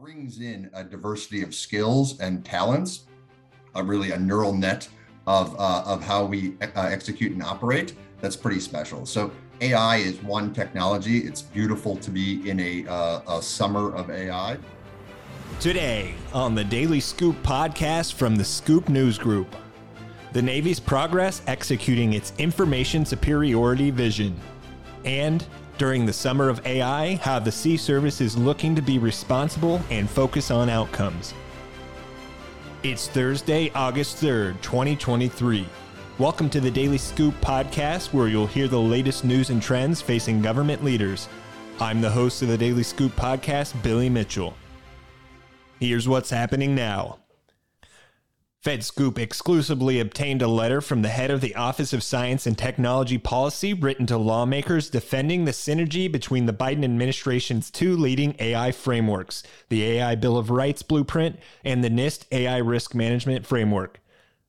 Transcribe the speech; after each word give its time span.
brings 0.00 0.40
in 0.40 0.68
a 0.74 0.82
diversity 0.82 1.40
of 1.42 1.54
skills 1.54 2.18
and 2.18 2.44
talents, 2.44 3.04
a 3.76 3.82
really 3.82 4.10
a 4.10 4.18
neural 4.18 4.52
net 4.52 4.88
of, 5.28 5.54
uh, 5.54 5.84
of 5.86 6.02
how 6.02 6.24
we 6.24 6.56
uh, 6.60 6.82
execute 6.82 7.30
and 7.30 7.40
operate. 7.44 7.94
That's 8.20 8.34
pretty 8.34 8.58
special. 8.58 9.06
So 9.06 9.30
AI 9.60 9.98
is 9.98 10.20
one 10.24 10.52
technology. 10.52 11.18
It's 11.18 11.42
beautiful 11.42 11.96
to 11.98 12.10
be 12.10 12.50
in 12.50 12.58
a, 12.58 12.84
uh, 12.88 13.38
a 13.38 13.40
summer 13.40 13.94
of 13.94 14.10
AI. 14.10 14.58
Today 15.60 16.16
on 16.32 16.56
the 16.56 16.64
Daily 16.64 16.98
Scoop 16.98 17.40
podcast 17.44 18.14
from 18.14 18.34
the 18.34 18.44
Scoop 18.44 18.88
News 18.88 19.16
Group, 19.16 19.54
the 20.32 20.42
Navy's 20.42 20.80
progress 20.80 21.40
executing 21.46 22.14
its 22.14 22.32
information 22.38 23.06
superiority 23.06 23.92
vision, 23.92 24.36
and 25.04 25.46
during 25.78 26.06
the 26.06 26.12
summer 26.12 26.48
of 26.48 26.64
AI, 26.66 27.16
how 27.16 27.38
the 27.38 27.50
Sea 27.50 27.76
Service 27.76 28.20
is 28.20 28.36
looking 28.36 28.74
to 28.76 28.82
be 28.82 28.98
responsible 28.98 29.80
and 29.90 30.08
focus 30.08 30.50
on 30.50 30.68
outcomes. 30.68 31.34
It's 32.82 33.08
Thursday, 33.08 33.70
August 33.74 34.22
3rd, 34.22 34.60
2023. 34.60 35.66
Welcome 36.18 36.48
to 36.50 36.60
the 36.60 36.70
Daily 36.70 36.98
Scoop 36.98 37.34
podcast, 37.40 38.12
where 38.12 38.28
you'll 38.28 38.46
hear 38.46 38.68
the 38.68 38.80
latest 38.80 39.24
news 39.24 39.50
and 39.50 39.60
trends 39.60 40.00
facing 40.00 40.40
government 40.40 40.84
leaders. 40.84 41.28
I'm 41.80 42.00
the 42.00 42.10
host 42.10 42.42
of 42.42 42.48
the 42.48 42.58
Daily 42.58 42.84
Scoop 42.84 43.16
podcast, 43.16 43.82
Billy 43.82 44.08
Mitchell. 44.08 44.54
Here's 45.80 46.06
what's 46.06 46.30
happening 46.30 46.74
now. 46.74 47.18
FedScoop 48.64 49.18
exclusively 49.18 50.00
obtained 50.00 50.40
a 50.40 50.48
letter 50.48 50.80
from 50.80 51.02
the 51.02 51.10
head 51.10 51.30
of 51.30 51.42
the 51.42 51.54
Office 51.54 51.92
of 51.92 52.02
Science 52.02 52.46
and 52.46 52.56
Technology 52.56 53.18
Policy 53.18 53.74
written 53.74 54.06
to 54.06 54.16
lawmakers 54.16 54.88
defending 54.88 55.44
the 55.44 55.50
synergy 55.50 56.10
between 56.10 56.46
the 56.46 56.52
Biden 56.54 56.82
administration's 56.82 57.70
two 57.70 57.94
leading 57.94 58.34
AI 58.38 58.72
frameworks, 58.72 59.42
the 59.68 59.84
AI 59.84 60.14
Bill 60.14 60.38
of 60.38 60.48
Rights 60.48 60.80
blueprint 60.80 61.38
and 61.62 61.84
the 61.84 61.90
NIST 61.90 62.24
AI 62.32 62.56
Risk 62.56 62.94
Management 62.94 63.44
Framework. 63.44 64.00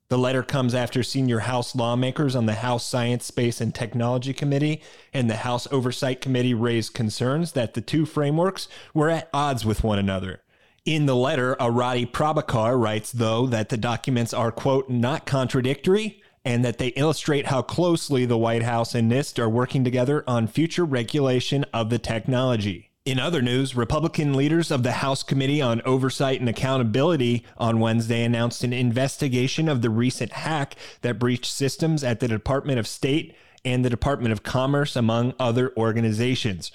The 0.07 0.17
letter 0.17 0.43
comes 0.43 0.73
after 0.73 1.03
senior 1.03 1.39
House 1.39 1.75
lawmakers 1.75 2.37
on 2.37 2.45
the 2.45 2.53
House 2.53 2.87
Science, 2.87 3.25
Space, 3.25 3.59
and 3.59 3.75
Technology 3.75 4.31
Committee 4.31 4.81
and 5.13 5.29
the 5.29 5.37
House 5.37 5.67
Oversight 5.73 6.21
Committee 6.21 6.53
raised 6.53 6.93
concerns 6.93 7.51
that 7.51 7.73
the 7.73 7.81
two 7.81 8.05
frameworks 8.05 8.69
were 8.93 9.09
at 9.09 9.29
odds 9.33 9.65
with 9.65 9.83
one 9.83 9.99
another. 9.99 10.39
In 10.85 11.07
the 11.07 11.15
letter, 11.15 11.55
Arati 11.59 12.05
Prabhakar 12.11 12.79
writes, 12.79 13.11
though, 13.11 13.47
that 13.47 13.69
the 13.69 13.77
documents 13.77 14.35
are, 14.35 14.51
quote, 14.51 14.87
not 14.87 15.25
contradictory 15.25 16.21
and 16.45 16.63
that 16.63 16.77
they 16.77 16.89
illustrate 16.89 17.47
how 17.47 17.63
closely 17.63 18.23
the 18.25 18.37
White 18.37 18.61
House 18.61 18.93
and 18.93 19.11
NIST 19.11 19.39
are 19.39 19.49
working 19.49 19.83
together 19.83 20.23
on 20.27 20.45
future 20.45 20.85
regulation 20.85 21.65
of 21.73 21.89
the 21.89 21.97
technology. 21.97 22.91
In 23.03 23.17
other 23.17 23.41
news, 23.41 23.75
Republican 23.75 24.35
leaders 24.35 24.69
of 24.69 24.83
the 24.83 24.91
House 24.91 25.23
Committee 25.23 25.59
on 25.59 25.81
Oversight 25.85 26.39
and 26.39 26.47
Accountability 26.47 27.43
on 27.57 27.79
Wednesday 27.79 28.23
announced 28.23 28.63
an 28.63 28.71
investigation 28.71 29.67
of 29.67 29.81
the 29.81 29.89
recent 29.89 30.33
hack 30.33 30.75
that 31.01 31.17
breached 31.17 31.51
systems 31.51 32.03
at 32.03 32.19
the 32.19 32.27
Department 32.27 32.77
of 32.77 32.85
State 32.85 33.35
and 33.63 33.83
the 33.83 33.89
Department 33.89 34.33
of 34.33 34.43
Commerce, 34.43 34.95
among 34.95 35.33
other 35.39 35.73
organizations. 35.75 36.71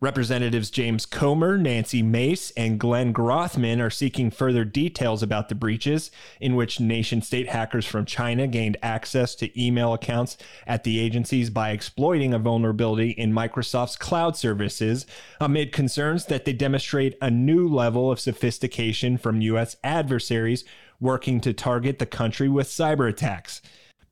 Representatives 0.00 0.68
James 0.70 1.06
Comer, 1.06 1.56
Nancy 1.56 2.02
Mace, 2.02 2.50
and 2.50 2.78
Glenn 2.78 3.14
Grothman 3.14 3.80
are 3.80 3.88
seeking 3.88 4.30
further 4.30 4.62
details 4.62 5.22
about 5.22 5.48
the 5.48 5.54
breaches, 5.54 6.10
in 6.38 6.54
which 6.54 6.78
nation 6.78 7.22
state 7.22 7.48
hackers 7.48 7.86
from 7.86 8.04
China 8.04 8.46
gained 8.46 8.76
access 8.82 9.34
to 9.36 9.60
email 9.60 9.94
accounts 9.94 10.36
at 10.66 10.84
the 10.84 11.00
agencies 11.00 11.48
by 11.48 11.70
exploiting 11.70 12.34
a 12.34 12.38
vulnerability 12.38 13.10
in 13.10 13.32
Microsoft's 13.32 13.96
cloud 13.96 14.36
services, 14.36 15.06
amid 15.40 15.72
concerns 15.72 16.26
that 16.26 16.44
they 16.44 16.52
demonstrate 16.52 17.16
a 17.22 17.30
new 17.30 17.66
level 17.66 18.12
of 18.12 18.20
sophistication 18.20 19.16
from 19.16 19.40
U.S. 19.40 19.76
adversaries 19.82 20.64
working 21.00 21.40
to 21.40 21.54
target 21.54 21.98
the 21.98 22.06
country 22.06 22.48
with 22.50 22.68
cyber 22.68 23.08
attacks. 23.08 23.62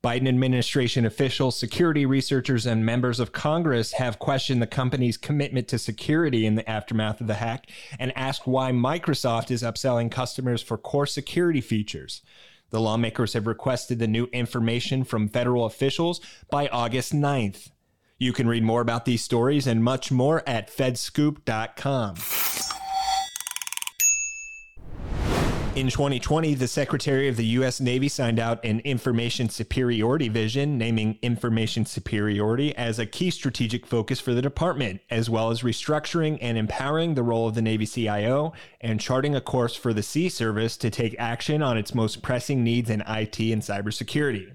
Biden 0.05 0.29
administration 0.29 1.07
officials, 1.07 1.59
security 1.59 2.05
researchers, 2.05 2.67
and 2.67 2.85
members 2.85 3.19
of 3.21 3.33
Congress 3.33 3.93
have 3.93 4.19
questioned 4.19 4.61
the 4.61 4.67
company's 4.67 5.17
commitment 5.17 5.67
to 5.69 5.79
security 5.79 6.45
in 6.45 6.57
the 6.57 6.71
aftermath 6.71 7.23
of 7.23 7.27
the 7.27 7.37
hack 7.37 7.71
and 7.99 8.13
asked 8.15 8.47
why 8.47 8.71
Microsoft 8.71 9.51
is 9.51 9.63
upselling 9.63 10.11
customers 10.11 10.61
for 10.61 10.77
core 10.77 11.07
security 11.07 11.63
features. 11.63 12.21
The 12.69 12.83
lawmakers 12.83 13.33
have 13.33 13.47
requested 13.47 13.99
the 13.99 14.07
new 14.07 14.27
information 14.27 15.05
from 15.05 15.27
federal 15.27 15.65
officials 15.65 16.21
by 16.51 16.69
August 16.69 17.15
9th. 17.15 17.71
You 18.19 18.35
can 18.35 18.47
read 18.47 18.63
more 18.63 18.83
about 18.83 19.07
these 19.07 19.25
stories 19.25 19.67
and 19.67 19.83
much 19.83 20.13
more 20.13 20.43
at 20.47 20.69
fedscoop.com. 20.71 22.17
In 25.77 25.89
2020, 25.89 26.55
the 26.55 26.69
Secretary 26.69 27.27
of 27.27 27.37
the 27.37 27.47
U.S. 27.47 27.81
Navy 27.81 28.09
signed 28.09 28.39
out 28.39 28.65
an 28.65 28.79
information 28.85 29.49
superiority 29.49 30.29
vision, 30.29 30.79
naming 30.79 31.19
information 31.21 31.85
superiority 31.85 32.73
as 32.77 33.01
a 33.01 33.07
key 33.07 33.29
strategic 33.29 33.85
focus 33.85 34.21
for 34.21 34.35
the 34.35 34.41
department, 34.41 35.01
as 35.11 35.29
well 35.29 35.51
as 35.51 35.63
restructuring 35.63 36.39
and 36.41 36.57
empowering 36.57 37.15
the 37.15 37.25
role 37.25 37.49
of 37.49 37.57
the 37.57 37.61
Navy 37.61 37.87
CIO 37.87 38.53
and 38.81 39.01
charting 39.01 39.35
a 39.35 39.41
course 39.41 39.75
for 39.75 39.93
the 39.93 40.05
Sea 40.05 40.29
Service 40.29 40.77
to 40.77 40.91
take 40.91 41.17
action 41.19 41.61
on 41.61 41.77
its 41.77 41.93
most 41.93 42.23
pressing 42.23 42.63
needs 42.63 42.89
in 42.89 43.01
IT 43.01 43.41
and 43.41 43.61
cybersecurity. 43.61 44.55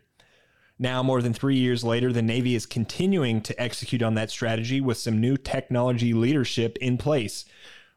Now, 0.79 1.03
more 1.03 1.21
than 1.21 1.33
three 1.33 1.57
years 1.57 1.83
later, 1.83 2.13
the 2.13 2.21
Navy 2.21 2.55
is 2.55 2.65
continuing 2.65 3.41
to 3.41 3.61
execute 3.61 4.01
on 4.01 4.13
that 4.13 4.31
strategy 4.31 4.79
with 4.79 4.97
some 4.97 5.19
new 5.19 5.35
technology 5.35 6.13
leadership 6.13 6.77
in 6.79 6.97
place. 6.97 7.43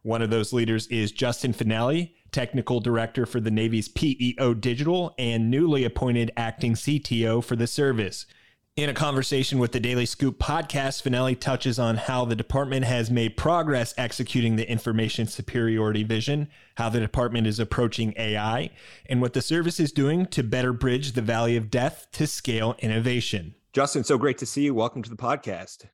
One 0.02 0.22
of 0.22 0.30
those 0.30 0.52
leaders 0.52 0.88
is 0.88 1.12
Justin 1.12 1.52
Fanelli 1.54 2.14
technical 2.32 2.80
director 2.80 3.26
for 3.26 3.40
the 3.40 3.50
Navy's 3.50 3.88
PEO 3.88 4.54
Digital, 4.54 5.14
and 5.18 5.50
newly 5.50 5.84
appointed 5.84 6.32
acting 6.36 6.74
CTO 6.74 7.44
for 7.44 7.54
the 7.54 7.66
service. 7.66 8.26
In 8.74 8.88
a 8.88 8.94
conversation 8.94 9.58
with 9.58 9.72
the 9.72 9.80
Daily 9.80 10.06
Scoop 10.06 10.38
podcast, 10.38 11.02
Fanelli 11.02 11.38
touches 11.38 11.78
on 11.78 11.96
how 11.96 12.24
the 12.24 12.34
department 12.34 12.86
has 12.86 13.10
made 13.10 13.36
progress 13.36 13.92
executing 13.98 14.56
the 14.56 14.66
information 14.66 15.26
superiority 15.26 16.04
vision, 16.04 16.48
how 16.76 16.88
the 16.88 16.98
department 16.98 17.46
is 17.46 17.60
approaching 17.60 18.14
AI, 18.16 18.70
and 19.04 19.20
what 19.20 19.34
the 19.34 19.42
service 19.42 19.78
is 19.78 19.92
doing 19.92 20.24
to 20.24 20.42
better 20.42 20.72
bridge 20.72 21.12
the 21.12 21.20
valley 21.20 21.54
of 21.54 21.70
death 21.70 22.06
to 22.12 22.26
scale 22.26 22.74
innovation. 22.78 23.54
Justin, 23.74 24.04
so 24.04 24.16
great 24.16 24.38
to 24.38 24.46
see 24.46 24.62
you. 24.62 24.74
Welcome 24.74 25.02
to 25.02 25.10
the 25.10 25.16
podcast. 25.16 25.84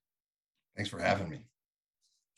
Thanks 0.76 0.88
for 0.88 1.00
having 1.00 1.28
me. 1.28 1.41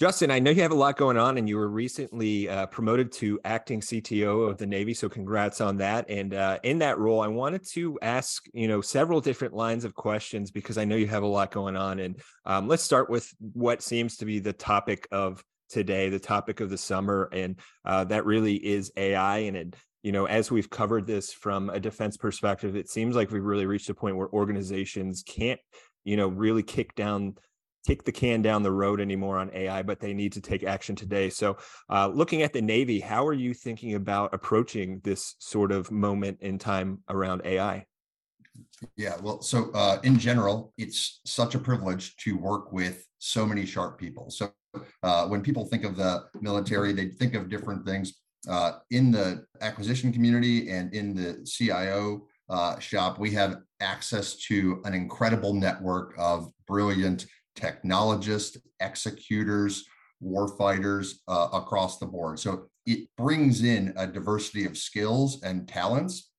Justin, 0.00 0.30
I 0.30 0.38
know 0.38 0.50
you 0.50 0.62
have 0.62 0.70
a 0.70 0.74
lot 0.74 0.96
going 0.96 1.18
on, 1.18 1.36
and 1.36 1.46
you 1.46 1.58
were 1.58 1.68
recently 1.68 2.48
uh, 2.48 2.64
promoted 2.64 3.12
to 3.12 3.38
acting 3.44 3.82
CTO 3.82 4.48
of 4.48 4.56
the 4.56 4.66
Navy. 4.66 4.94
So, 4.94 5.10
congrats 5.10 5.60
on 5.60 5.76
that. 5.76 6.08
And 6.08 6.32
uh, 6.32 6.58
in 6.62 6.78
that 6.78 6.96
role, 6.96 7.20
I 7.20 7.28
wanted 7.28 7.68
to 7.72 7.98
ask, 8.00 8.46
you 8.54 8.66
know, 8.66 8.80
several 8.80 9.20
different 9.20 9.52
lines 9.52 9.84
of 9.84 9.94
questions 9.94 10.50
because 10.50 10.78
I 10.78 10.86
know 10.86 10.96
you 10.96 11.06
have 11.08 11.22
a 11.22 11.26
lot 11.26 11.50
going 11.50 11.76
on. 11.76 11.98
And 11.98 12.18
um, 12.46 12.66
let's 12.66 12.82
start 12.82 13.10
with 13.10 13.30
what 13.52 13.82
seems 13.82 14.16
to 14.16 14.24
be 14.24 14.38
the 14.38 14.54
topic 14.54 15.06
of 15.12 15.44
today, 15.68 16.08
the 16.08 16.18
topic 16.18 16.60
of 16.60 16.70
the 16.70 16.78
summer, 16.78 17.28
and 17.30 17.60
uh, 17.84 18.04
that 18.04 18.24
really 18.24 18.54
is 18.54 18.90
AI. 18.96 19.40
And 19.40 19.54
it, 19.54 19.76
you 20.02 20.12
know, 20.12 20.24
as 20.24 20.50
we've 20.50 20.70
covered 20.70 21.06
this 21.06 21.30
from 21.30 21.68
a 21.68 21.78
defense 21.78 22.16
perspective, 22.16 22.74
it 22.74 22.88
seems 22.88 23.16
like 23.16 23.30
we've 23.30 23.44
really 23.44 23.66
reached 23.66 23.90
a 23.90 23.94
point 23.94 24.16
where 24.16 24.32
organizations 24.32 25.22
can't, 25.22 25.60
you 26.04 26.16
know, 26.16 26.28
really 26.28 26.62
kick 26.62 26.94
down 26.94 27.34
kick 27.86 28.04
the 28.04 28.12
can 28.12 28.42
down 28.42 28.62
the 28.62 28.72
road 28.72 29.00
anymore 29.00 29.38
on 29.38 29.50
AI, 29.54 29.82
but 29.82 30.00
they 30.00 30.12
need 30.12 30.32
to 30.32 30.40
take 30.40 30.64
action 30.64 30.94
today. 30.94 31.30
So, 31.30 31.56
uh, 31.88 32.08
looking 32.08 32.42
at 32.42 32.52
the 32.52 32.62
Navy, 32.62 33.00
how 33.00 33.26
are 33.26 33.32
you 33.32 33.54
thinking 33.54 33.94
about 33.94 34.34
approaching 34.34 35.00
this 35.04 35.36
sort 35.38 35.72
of 35.72 35.90
moment 35.90 36.38
in 36.40 36.58
time 36.58 37.00
around 37.08 37.42
AI? 37.44 37.86
Yeah, 38.96 39.16
well, 39.22 39.40
so 39.40 39.70
uh, 39.74 39.98
in 40.02 40.18
general, 40.18 40.72
it's 40.76 41.20
such 41.24 41.54
a 41.54 41.58
privilege 41.58 42.16
to 42.16 42.36
work 42.36 42.72
with 42.72 43.06
so 43.18 43.46
many 43.46 43.64
sharp 43.64 43.98
people. 43.98 44.30
So, 44.30 44.52
uh, 45.02 45.26
when 45.26 45.42
people 45.42 45.64
think 45.64 45.84
of 45.84 45.96
the 45.96 46.24
military, 46.40 46.92
they 46.92 47.08
think 47.08 47.34
of 47.34 47.48
different 47.48 47.86
things. 47.86 48.14
Uh, 48.48 48.72
in 48.90 49.10
the 49.10 49.44
acquisition 49.60 50.12
community 50.12 50.70
and 50.70 50.94
in 50.94 51.14
the 51.14 51.44
CIO 51.44 52.26
uh, 52.48 52.78
shop, 52.78 53.18
we 53.18 53.30
have 53.30 53.58
access 53.80 54.36
to 54.36 54.80
an 54.84 54.94
incredible 54.94 55.52
network 55.54 56.14
of 56.18 56.50
brilliant 56.66 57.26
technologists, 57.54 58.56
executors, 58.80 59.84
warfighters 60.22 61.14
uh, 61.28 61.48
across 61.52 61.98
the 61.98 62.06
board. 62.06 62.38
So 62.38 62.66
it 62.86 63.08
brings 63.16 63.62
in 63.62 63.92
a 63.96 64.06
diversity 64.06 64.66
of 64.66 64.76
skills 64.76 65.42
and 65.42 65.66
talents, 65.66 66.30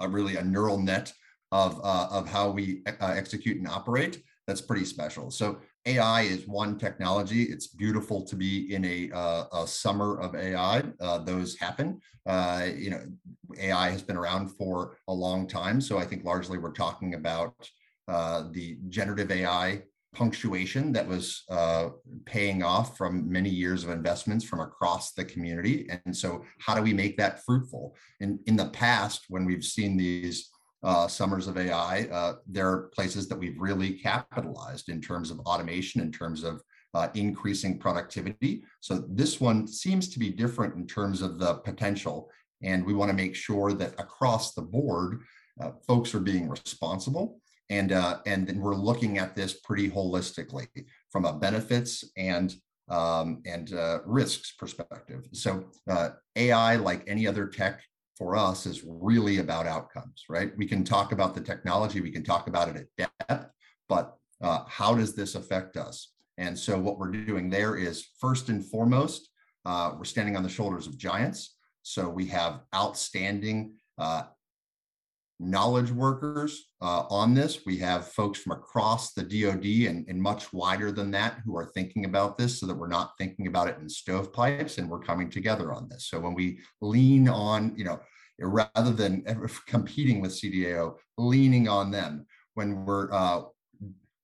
a 0.00 0.08
really 0.08 0.36
a 0.36 0.44
neural 0.44 0.78
net 0.78 1.12
of, 1.52 1.80
uh, 1.84 2.08
of 2.10 2.28
how 2.28 2.50
we 2.50 2.82
uh, 2.86 3.12
execute 3.14 3.58
and 3.58 3.68
operate. 3.68 4.22
That's 4.46 4.60
pretty 4.60 4.84
special. 4.84 5.30
So 5.30 5.60
AI 5.86 6.22
is 6.22 6.48
one 6.48 6.78
technology. 6.78 7.44
It's 7.44 7.68
beautiful 7.68 8.24
to 8.26 8.34
be 8.34 8.74
in 8.74 8.84
a, 8.84 9.10
uh, 9.12 9.44
a 9.52 9.66
summer 9.66 10.20
of 10.20 10.34
AI. 10.34 10.82
Uh, 11.00 11.18
those 11.18 11.56
happen. 11.58 12.00
Uh, 12.26 12.68
you 12.74 12.90
know, 12.90 13.02
AI 13.58 13.90
has 13.90 14.02
been 14.02 14.16
around 14.16 14.48
for 14.48 14.96
a 15.08 15.12
long 15.12 15.46
time. 15.46 15.80
So 15.80 15.98
I 15.98 16.04
think 16.04 16.24
largely 16.24 16.58
we're 16.58 16.72
talking 16.72 17.14
about 17.14 17.54
uh, 18.08 18.44
the 18.50 18.78
generative 18.88 19.30
AI 19.30 19.82
punctuation 20.12 20.92
that 20.92 21.06
was 21.06 21.44
uh, 21.48 21.88
paying 22.26 22.62
off 22.62 22.96
from 22.96 23.30
many 23.30 23.48
years 23.48 23.82
of 23.82 23.90
investments 23.90 24.44
from 24.44 24.60
across 24.60 25.12
the 25.12 25.24
community. 25.24 25.88
And 26.04 26.14
so, 26.14 26.44
how 26.58 26.74
do 26.74 26.82
we 26.82 26.92
make 26.92 27.16
that 27.16 27.42
fruitful? 27.44 27.96
In, 28.20 28.38
in 28.46 28.56
the 28.56 28.68
past, 28.70 29.24
when 29.28 29.44
we've 29.44 29.64
seen 29.64 29.96
these 29.96 30.50
uh, 30.82 31.08
summers 31.08 31.48
of 31.48 31.56
AI, 31.56 32.08
uh, 32.12 32.34
there 32.46 32.68
are 32.68 32.90
places 32.94 33.28
that 33.28 33.38
we've 33.38 33.58
really 33.58 33.92
capitalized 33.92 34.88
in 34.88 35.00
terms 35.00 35.30
of 35.30 35.40
automation, 35.40 36.00
in 36.00 36.12
terms 36.12 36.44
of 36.44 36.62
uh, 36.94 37.08
increasing 37.14 37.78
productivity. 37.78 38.62
So, 38.80 39.04
this 39.08 39.40
one 39.40 39.66
seems 39.66 40.08
to 40.10 40.18
be 40.18 40.30
different 40.30 40.74
in 40.74 40.86
terms 40.86 41.22
of 41.22 41.38
the 41.38 41.54
potential. 41.54 42.30
And 42.62 42.84
we 42.84 42.94
want 42.94 43.10
to 43.10 43.16
make 43.16 43.34
sure 43.34 43.72
that 43.72 43.98
across 43.98 44.54
the 44.54 44.62
board, 44.62 45.22
uh, 45.60 45.72
folks 45.86 46.14
are 46.14 46.20
being 46.20 46.48
responsible 46.48 47.41
and 47.72 47.90
uh, 47.92 48.18
and 48.26 48.46
then 48.46 48.60
we're 48.60 48.74
looking 48.74 49.16
at 49.18 49.34
this 49.34 49.54
pretty 49.54 49.90
holistically 49.90 50.68
from 51.10 51.24
a 51.24 51.32
benefits 51.32 52.04
and 52.18 52.54
um, 52.90 53.40
and 53.46 53.72
uh, 53.72 54.00
risks 54.04 54.52
perspective. 54.52 55.26
So 55.32 55.64
uh, 55.88 56.10
AI, 56.36 56.76
like 56.76 57.02
any 57.06 57.26
other 57.26 57.46
tech 57.46 57.82
for 58.18 58.36
us, 58.36 58.66
is 58.66 58.84
really 58.84 59.38
about 59.38 59.66
outcomes, 59.66 60.24
right? 60.28 60.52
We 60.58 60.66
can 60.66 60.84
talk 60.84 61.12
about 61.12 61.34
the 61.34 61.40
technology, 61.40 62.02
we 62.02 62.10
can 62.10 62.24
talk 62.24 62.46
about 62.46 62.68
it 62.68 62.76
at 62.76 63.10
depth, 63.18 63.46
but 63.88 64.16
uh, 64.42 64.64
how 64.68 64.94
does 64.94 65.14
this 65.14 65.34
affect 65.34 65.78
us? 65.78 66.12
And 66.36 66.58
so 66.58 66.78
what 66.78 66.98
we're 66.98 67.12
doing 67.12 67.48
there 67.48 67.76
is 67.76 68.06
first 68.20 68.50
and 68.50 68.62
foremost, 68.64 69.30
uh, 69.64 69.92
we're 69.96 70.04
standing 70.04 70.36
on 70.36 70.42
the 70.42 70.48
shoulders 70.48 70.86
of 70.86 70.98
giants. 70.98 71.56
So 71.82 72.08
we 72.08 72.26
have 72.26 72.60
outstanding 72.74 73.76
uh, 73.98 74.24
knowledge 75.42 75.90
workers 75.90 76.68
uh, 76.80 77.04
on 77.10 77.34
this. 77.34 77.60
We 77.66 77.78
have 77.78 78.08
folks 78.12 78.40
from 78.40 78.52
across 78.52 79.12
the 79.12 79.22
DoD 79.22 79.88
and, 79.90 80.06
and 80.08 80.20
much 80.20 80.52
wider 80.52 80.92
than 80.92 81.10
that 81.12 81.40
who 81.44 81.56
are 81.56 81.66
thinking 81.66 82.04
about 82.04 82.38
this 82.38 82.60
so 82.60 82.66
that 82.66 82.76
we're 82.76 82.88
not 82.88 83.12
thinking 83.18 83.48
about 83.48 83.68
it 83.68 83.78
in 83.80 83.88
stovepipes 83.88 84.78
and 84.78 84.88
we're 84.88 85.00
coming 85.00 85.28
together 85.28 85.72
on 85.72 85.88
this. 85.88 86.08
So 86.08 86.20
when 86.20 86.34
we 86.34 86.60
lean 86.80 87.28
on, 87.28 87.74
you 87.76 87.84
know, 87.84 88.00
rather 88.38 88.92
than 88.92 89.24
competing 89.66 90.20
with 90.20 90.32
CDAO, 90.32 90.94
leaning 91.18 91.68
on 91.68 91.90
them 91.90 92.26
when 92.54 92.84
we're 92.84 93.12
uh, 93.12 93.42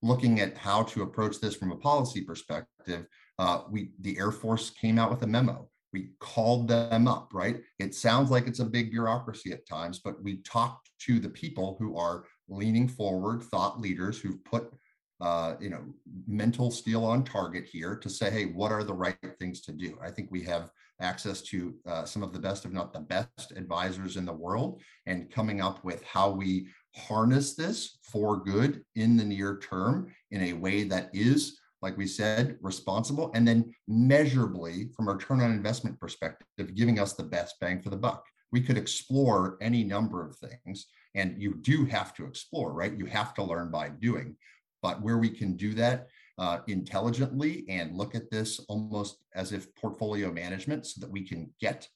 looking 0.02 0.40
at 0.40 0.56
how 0.56 0.84
to 0.84 1.02
approach 1.02 1.40
this 1.40 1.56
from 1.56 1.72
a 1.72 1.76
policy 1.76 2.22
perspective, 2.22 3.06
uh, 3.38 3.62
we 3.70 3.90
the 4.00 4.18
Air 4.18 4.32
Force 4.32 4.70
came 4.70 4.98
out 4.98 5.10
with 5.10 5.22
a 5.22 5.26
memo 5.26 5.68
we 5.92 6.10
called 6.20 6.68
them 6.68 7.08
up, 7.08 7.30
right? 7.32 7.60
It 7.78 7.94
sounds 7.94 8.30
like 8.30 8.46
it's 8.46 8.60
a 8.60 8.64
big 8.64 8.90
bureaucracy 8.90 9.52
at 9.52 9.66
times, 9.66 10.00
but 10.00 10.22
we 10.22 10.38
talked 10.42 10.90
to 11.00 11.18
the 11.18 11.30
people 11.30 11.76
who 11.78 11.96
are 11.96 12.24
leaning 12.48 12.88
forward, 12.88 13.42
thought 13.42 13.80
leaders 13.80 14.20
who've 14.20 14.42
put, 14.44 14.72
uh, 15.20 15.54
you 15.60 15.70
know, 15.70 15.84
mental 16.26 16.70
steel 16.70 17.04
on 17.04 17.24
target 17.24 17.64
here 17.64 17.96
to 17.96 18.10
say, 18.10 18.30
hey, 18.30 18.46
what 18.46 18.72
are 18.72 18.84
the 18.84 18.94
right 18.94 19.16
things 19.38 19.60
to 19.62 19.72
do? 19.72 19.98
I 20.02 20.10
think 20.10 20.28
we 20.30 20.42
have 20.42 20.70
access 21.00 21.42
to 21.42 21.74
uh, 21.86 22.04
some 22.04 22.22
of 22.22 22.32
the 22.32 22.38
best, 22.38 22.64
if 22.64 22.72
not 22.72 22.92
the 22.92 23.00
best, 23.00 23.52
advisors 23.56 24.16
in 24.16 24.24
the 24.24 24.32
world, 24.32 24.80
and 25.06 25.30
coming 25.30 25.60
up 25.60 25.84
with 25.84 26.02
how 26.04 26.30
we 26.30 26.68
harness 26.96 27.54
this 27.54 27.98
for 28.02 28.42
good 28.42 28.82
in 28.96 29.16
the 29.16 29.24
near 29.24 29.58
term 29.58 30.12
in 30.30 30.42
a 30.42 30.52
way 30.52 30.82
that 30.84 31.10
is 31.12 31.58
like 31.82 31.96
we 31.96 32.06
said, 32.06 32.58
responsible, 32.60 33.30
and 33.34 33.46
then 33.46 33.72
measurably 33.86 34.88
from 34.96 35.08
a 35.08 35.12
return 35.12 35.40
on 35.40 35.52
investment 35.52 35.98
perspective, 36.00 36.74
giving 36.74 36.98
us 36.98 37.14
the 37.14 37.22
best 37.22 37.56
bang 37.60 37.80
for 37.80 37.90
the 37.90 37.96
buck. 37.96 38.24
We 38.50 38.60
could 38.60 38.78
explore 38.78 39.58
any 39.60 39.84
number 39.84 40.24
of 40.24 40.36
things, 40.36 40.86
and 41.14 41.40
you 41.40 41.54
do 41.54 41.84
have 41.86 42.14
to 42.14 42.26
explore, 42.26 42.72
right? 42.72 42.96
You 42.96 43.06
have 43.06 43.34
to 43.34 43.42
learn 43.42 43.70
by 43.70 43.90
doing. 43.90 44.36
But 44.82 45.02
where 45.02 45.18
we 45.18 45.30
can 45.30 45.56
do 45.56 45.74
that 45.74 46.06
uh, 46.38 46.60
intelligently 46.68 47.64
and 47.68 47.96
look 47.96 48.14
at 48.14 48.30
this 48.30 48.60
almost 48.68 49.18
as 49.34 49.52
if 49.52 49.74
portfolio 49.74 50.32
management 50.32 50.86
so 50.86 51.00
that 51.00 51.10
we 51.10 51.22
can 51.22 51.50
get 51.60 51.88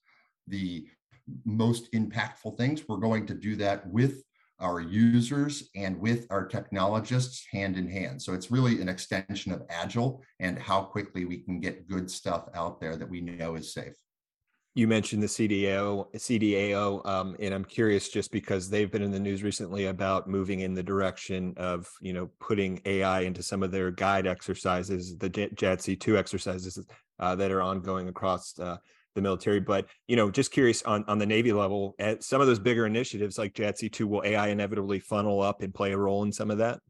the 0.48 0.86
most 1.44 1.92
impactful 1.92 2.56
things, 2.58 2.82
we're 2.88 2.96
going 2.96 3.26
to 3.26 3.34
do 3.34 3.54
that 3.56 3.86
with 3.86 4.22
our 4.62 4.80
users 4.80 5.68
and 5.74 5.98
with 5.98 6.26
our 6.30 6.46
technologists 6.46 7.44
hand 7.50 7.76
in 7.76 7.88
hand. 7.88 8.22
So 8.22 8.32
it's 8.32 8.50
really 8.50 8.80
an 8.80 8.88
extension 8.88 9.52
of 9.52 9.62
Agile 9.68 10.22
and 10.40 10.58
how 10.58 10.82
quickly 10.82 11.24
we 11.24 11.38
can 11.38 11.60
get 11.60 11.88
good 11.88 12.10
stuff 12.10 12.48
out 12.54 12.80
there 12.80 12.96
that 12.96 13.08
we 13.08 13.20
know 13.20 13.56
is 13.56 13.74
safe. 13.74 13.94
You 14.74 14.88
mentioned 14.88 15.22
the 15.22 15.26
CDAO, 15.26 16.10
CDAO, 16.14 17.06
um, 17.06 17.36
and 17.38 17.52
I'm 17.52 17.64
curious 17.64 18.08
just 18.08 18.32
because 18.32 18.70
they've 18.70 18.90
been 18.90 19.02
in 19.02 19.10
the 19.10 19.20
news 19.20 19.42
recently 19.42 19.86
about 19.86 20.28
moving 20.28 20.60
in 20.60 20.72
the 20.72 20.82
direction 20.82 21.52
of, 21.58 21.90
you 22.00 22.14
know, 22.14 22.30
putting 22.40 22.80
AI 22.86 23.20
into 23.20 23.42
some 23.42 23.62
of 23.62 23.70
their 23.70 23.90
GIDE 23.90 24.26
exercises, 24.26 25.18
the 25.18 25.28
JADC2 25.28 26.16
exercises 26.16 26.78
uh, 27.18 27.36
that 27.36 27.50
are 27.50 27.60
ongoing 27.60 28.08
across 28.08 28.58
uh, 28.58 28.78
the 29.14 29.22
military. 29.22 29.60
But 29.60 29.86
you 30.08 30.16
know, 30.16 30.30
just 30.30 30.50
curious 30.50 30.82
on 30.82 31.04
on 31.08 31.18
the 31.18 31.26
Navy 31.26 31.52
level, 31.52 31.94
at 31.98 32.22
some 32.22 32.40
of 32.40 32.46
those 32.46 32.58
bigger 32.58 32.86
initiatives 32.86 33.38
like 33.38 33.54
JADC2, 33.54 34.04
will 34.04 34.22
AI 34.24 34.48
inevitably 34.48 35.00
funnel 35.00 35.40
up 35.40 35.62
and 35.62 35.74
play 35.74 35.92
a 35.92 35.98
role 35.98 36.22
in 36.22 36.32
some 36.32 36.50
of 36.50 36.58
that? 36.58 36.80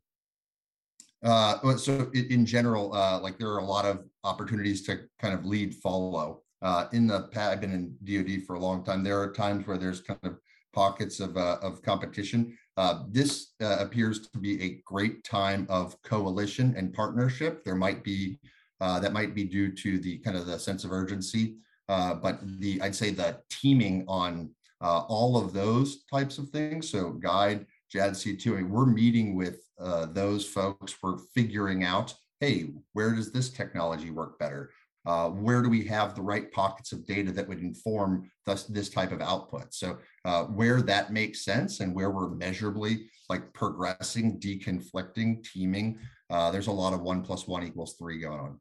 Uh, 1.25 1.77
so 1.77 2.11
in 2.15 2.45
general, 2.45 2.93
uh, 2.95 3.21
like 3.21 3.39
there 3.39 3.49
are 3.49 3.59
a 3.59 3.65
lot 3.65 3.85
of 3.85 4.05
opportunities 4.25 4.83
to 4.83 5.01
kind 5.21 5.35
of 5.35 5.45
lead 5.45 5.75
follow. 5.77 6.43
Uh, 6.63 6.87
in 6.93 7.09
the 7.09 7.29
I've 7.37 7.61
been 7.61 7.73
in 7.73 7.97
DoD 8.05 8.45
for 8.47 8.55
a 8.55 8.61
long 8.61 8.85
time. 8.85 9.03
There 9.03 9.21
are 9.21 9.33
times 9.33 9.67
where 9.67 9.79
there's 9.79 10.01
kind 10.01 10.21
of 10.23 10.39
pockets 10.73 11.21
of 11.21 11.37
uh, 11.37 11.59
of 11.63 11.83
competition. 11.83 12.57
Uh, 12.77 13.03
this 13.09 13.53
uh, 13.61 13.77
appears 13.81 14.29
to 14.29 14.39
be 14.39 14.63
a 14.63 14.81
great 14.85 15.23
time 15.25 15.67
of 15.69 16.01
coalition 16.03 16.75
and 16.77 16.93
partnership. 16.93 17.65
There 17.65 17.77
might 17.77 18.03
be 18.03 18.39
that 18.81 19.13
might 19.13 19.33
be 19.33 19.45
due 19.45 19.71
to 19.71 20.01
the 20.01 20.19
kind 20.19 20.37
of 20.37 20.47
the 20.47 20.59
sense 20.59 20.83
of 20.83 20.91
urgency 20.91 21.55
uh, 21.89 22.15
but 22.15 22.41
the 22.61 22.81
I'd 22.83 22.95
say 22.95 23.11
the 23.11 23.39
teaming 23.51 24.05
on 24.09 24.51
uh, 24.81 25.01
all 25.09 25.37
of 25.37 25.53
those 25.53 26.05
types 26.05 26.39
of 26.39 26.49
things. 26.51 26.91
So 26.91 27.13
GIDE, 27.13 27.67
JADC2, 27.95 28.47
I 28.47 28.57
mean, 28.57 28.71
we're 28.71 28.87
meeting 28.87 29.37
with 29.37 29.61
uh, 29.81 30.07
those 30.07 30.45
folks. 30.45 30.97
We're 31.03 31.19
figuring 31.35 31.85
out, 31.85 32.15
hey, 32.41 32.71
where 32.93 33.15
does 33.15 33.31
this 33.31 33.51
technology 33.51 34.11
work 34.11 34.39
better? 34.39 34.71
Uh, 35.05 35.29
where 35.29 35.63
do 35.63 35.69
we 35.69 35.85
have 35.85 36.15
the 36.15 36.23
right 36.23 36.53
pockets 36.53 36.93
of 36.93 37.05
data 37.07 37.33
that 37.33 37.49
would 37.49 37.61
inform 37.61 38.31
thus 38.47 38.65
this 38.65 38.89
type 38.89 39.11
of 39.11 39.21
output? 39.21 39.75
So 39.75 39.99
uh, 40.25 40.45
where 40.45 40.81
that 40.83 41.13
makes 41.13 41.45
sense 41.45 41.81
and 41.81 41.95
where 41.95 42.11
we're 42.11 42.31
measurably 42.31 43.11
like 43.29 43.53
progressing, 43.53 44.39
deconflicting, 44.39 45.45
teaming, 45.45 45.99
uh, 46.31 46.51
there's 46.51 46.69
a 46.69 46.73
lot 46.73 46.93
of 46.93 47.03
one 47.03 47.23
plus 47.23 47.47
one 47.47 47.65
equals 47.65 47.97
three 47.99 48.21
going 48.21 48.41
on. 48.41 48.61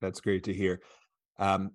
That's 0.00 0.20
great 0.20 0.44
to 0.44 0.54
hear. 0.54 0.80
Um, 1.38 1.72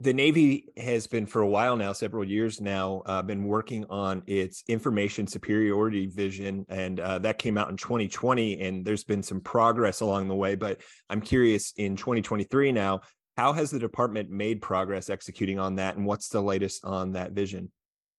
the 0.00 0.12
Navy 0.12 0.66
has 0.76 1.06
been 1.06 1.24
for 1.24 1.40
a 1.40 1.48
while 1.48 1.74
now, 1.76 1.92
several 1.92 2.22
years 2.22 2.60
now, 2.60 3.02
uh, 3.06 3.22
been 3.22 3.44
working 3.44 3.86
on 3.88 4.22
its 4.26 4.62
information 4.68 5.26
superiority 5.26 6.06
vision, 6.06 6.66
and 6.68 7.00
uh, 7.00 7.18
that 7.20 7.38
came 7.38 7.56
out 7.56 7.70
in 7.70 7.76
2020. 7.78 8.60
And 8.60 8.84
there's 8.84 9.04
been 9.04 9.22
some 9.22 9.40
progress 9.40 10.00
along 10.00 10.28
the 10.28 10.34
way. 10.34 10.54
But 10.54 10.82
I'm 11.08 11.22
curious, 11.22 11.72
in 11.78 11.96
2023 11.96 12.72
now, 12.72 13.00
how 13.38 13.54
has 13.54 13.70
the 13.70 13.78
department 13.78 14.30
made 14.30 14.60
progress 14.60 15.08
executing 15.08 15.58
on 15.58 15.76
that, 15.76 15.96
and 15.96 16.04
what's 16.04 16.28
the 16.28 16.42
latest 16.42 16.84
on 16.84 17.12
that 17.12 17.32
vision? 17.32 17.70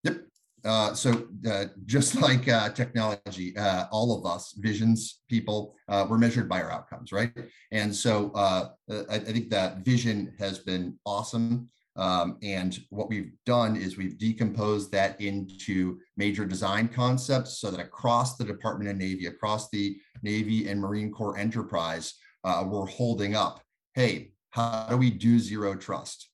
Yep. 0.03 0.21
Uh, 0.65 0.93
so 0.93 1.27
uh, 1.49 1.65
just 1.85 2.15
like 2.21 2.47
uh, 2.47 2.69
technology, 2.69 3.55
uh, 3.57 3.85
all 3.91 4.17
of 4.17 4.25
us 4.31 4.53
visions 4.57 5.21
people, 5.29 5.75
we're 5.87 6.17
measured 6.17 6.49
by 6.49 6.61
our 6.61 6.71
outcomes, 6.71 7.11
right? 7.11 7.31
And 7.71 7.95
so 7.95 8.31
I, 8.35 8.69
I, 9.09 9.19
think 9.19 9.49
that 9.51 9.85
vision 9.85 10.33
has 10.39 10.59
been 10.59 10.97
awesome. 11.05 11.69
Um, 11.97 12.37
and 12.43 12.79
what 12.89 13.09
we've 13.09 13.31
done 13.45 13.75
is 13.75 13.97
we've 13.97 14.17
decomposed 14.17 14.91
that 14.91 15.19
into 15.19 15.99
major 16.15 16.45
design 16.45 16.87
concepts 16.87 17.59
so 17.59 17.71
that 17.71 17.79
across 17.79 18.37
the 18.37 18.45
Department 18.45 18.89
of 18.89 18.97
Navy, 18.97 19.25
across 19.25 19.69
the 19.69 19.97
Navy 20.21 20.69
and 20.69 20.79
Marine 20.79 21.11
Corps 21.11 21.37
enterprise, 21.37 22.13
we're 22.43 22.85
holding 22.85 23.35
up, 23.35 23.61
hey, 23.95 24.31
how 24.51 24.87
do 24.89 24.97
we 24.97 25.09
do 25.09 25.39
zero 25.39 25.75
trust? 25.75 26.29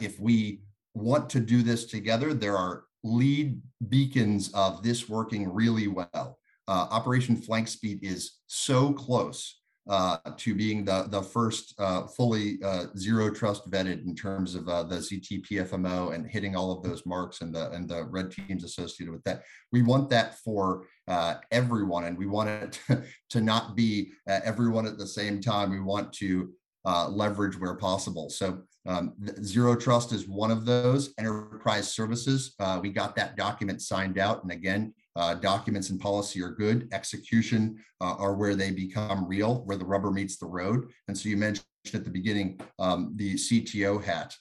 if 0.00 0.20
we 0.20 0.60
want 0.94 1.28
to 1.30 1.40
do 1.40 1.62
this 1.62 1.84
together, 1.86 2.32
there 2.32 2.56
are 2.56 2.84
lead 3.04 3.60
beacons 3.88 4.50
of 4.54 4.82
this 4.82 5.08
working 5.08 5.52
really 5.52 5.88
well. 5.88 6.38
Uh, 6.68 6.86
Operation 6.90 7.36
Flank 7.36 7.68
Speed 7.68 8.00
is 8.02 8.38
so 8.46 8.92
close 8.92 9.60
uh, 9.88 10.18
to 10.36 10.54
being 10.54 10.84
the, 10.84 11.06
the 11.10 11.22
first 11.22 11.74
uh, 11.78 12.06
fully 12.08 12.58
uh, 12.64 12.86
zero 12.98 13.30
trust 13.30 13.70
vetted 13.70 14.04
in 14.04 14.16
terms 14.16 14.56
of 14.56 14.68
uh, 14.68 14.82
the 14.82 14.96
ZTPFMO 14.96 16.12
and 16.12 16.26
hitting 16.26 16.56
all 16.56 16.72
of 16.72 16.82
those 16.82 17.06
marks 17.06 17.40
and 17.40 17.54
the, 17.54 17.70
and 17.70 17.88
the 17.88 18.04
red 18.06 18.30
teams 18.30 18.64
associated 18.64 19.12
with 19.12 19.22
that. 19.24 19.42
We 19.70 19.82
want 19.82 20.10
that 20.10 20.38
for 20.40 20.86
uh, 21.06 21.34
everyone 21.52 22.04
and 22.04 22.18
we 22.18 22.26
want 22.26 22.48
it 22.48 22.80
to, 22.88 23.04
to 23.30 23.40
not 23.40 23.76
be 23.76 24.10
everyone 24.26 24.86
at 24.86 24.98
the 24.98 25.06
same 25.06 25.40
time. 25.40 25.70
We 25.70 25.80
want 25.80 26.12
to 26.14 26.52
leverage 26.84 27.58
where 27.58 27.74
possible. 27.74 28.28
So 28.28 28.62
um, 28.86 29.14
Zero 29.42 29.74
Trust 29.76 30.12
is 30.12 30.28
one 30.28 30.50
of 30.50 30.64
those 30.64 31.12
enterprise 31.18 31.92
services. 31.92 32.54
We 32.80 32.90
got 32.90 33.14
that 33.16 33.36
document 33.36 33.82
signed 33.82 34.18
out. 34.18 34.42
And 34.42 34.50
again, 34.50 34.94
uh, 35.16 35.34
documents 35.34 35.90
and 35.90 36.00
policy 36.00 36.42
are 36.42 36.50
good. 36.50 36.88
Execution 36.92 37.82
uh, 38.00 38.14
are 38.14 38.34
where 38.34 38.54
they 38.54 38.70
become 38.70 39.26
real, 39.26 39.64
where 39.64 39.76
the 39.76 39.84
rubber 39.84 40.10
meets 40.10 40.36
the 40.36 40.46
road. 40.46 40.88
And 41.08 41.16
so 41.16 41.28
you 41.28 41.36
mentioned 41.36 41.66
at 41.94 42.04
the 42.04 42.10
beginning 42.10 42.60
um, 42.78 43.12
the 43.16 43.34
CTO 43.34 44.02
hat. 44.02 44.34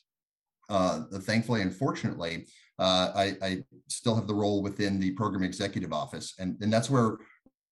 Uh, 0.67 1.03
thankfully 1.22 1.62
and 1.62 1.74
fortunately, 1.74 2.48
uh, 2.79 3.12
I, 3.15 3.36
I, 3.41 3.63
still 3.88 4.15
have 4.15 4.25
the 4.25 4.34
role 4.34 4.63
within 4.63 5.00
the 5.00 5.12
program 5.12 5.44
executive 5.44 5.94
office, 5.94 6.34
and, 6.39 6.58
and 6.60 6.74
that's 6.74 6.89
where 6.89 7.20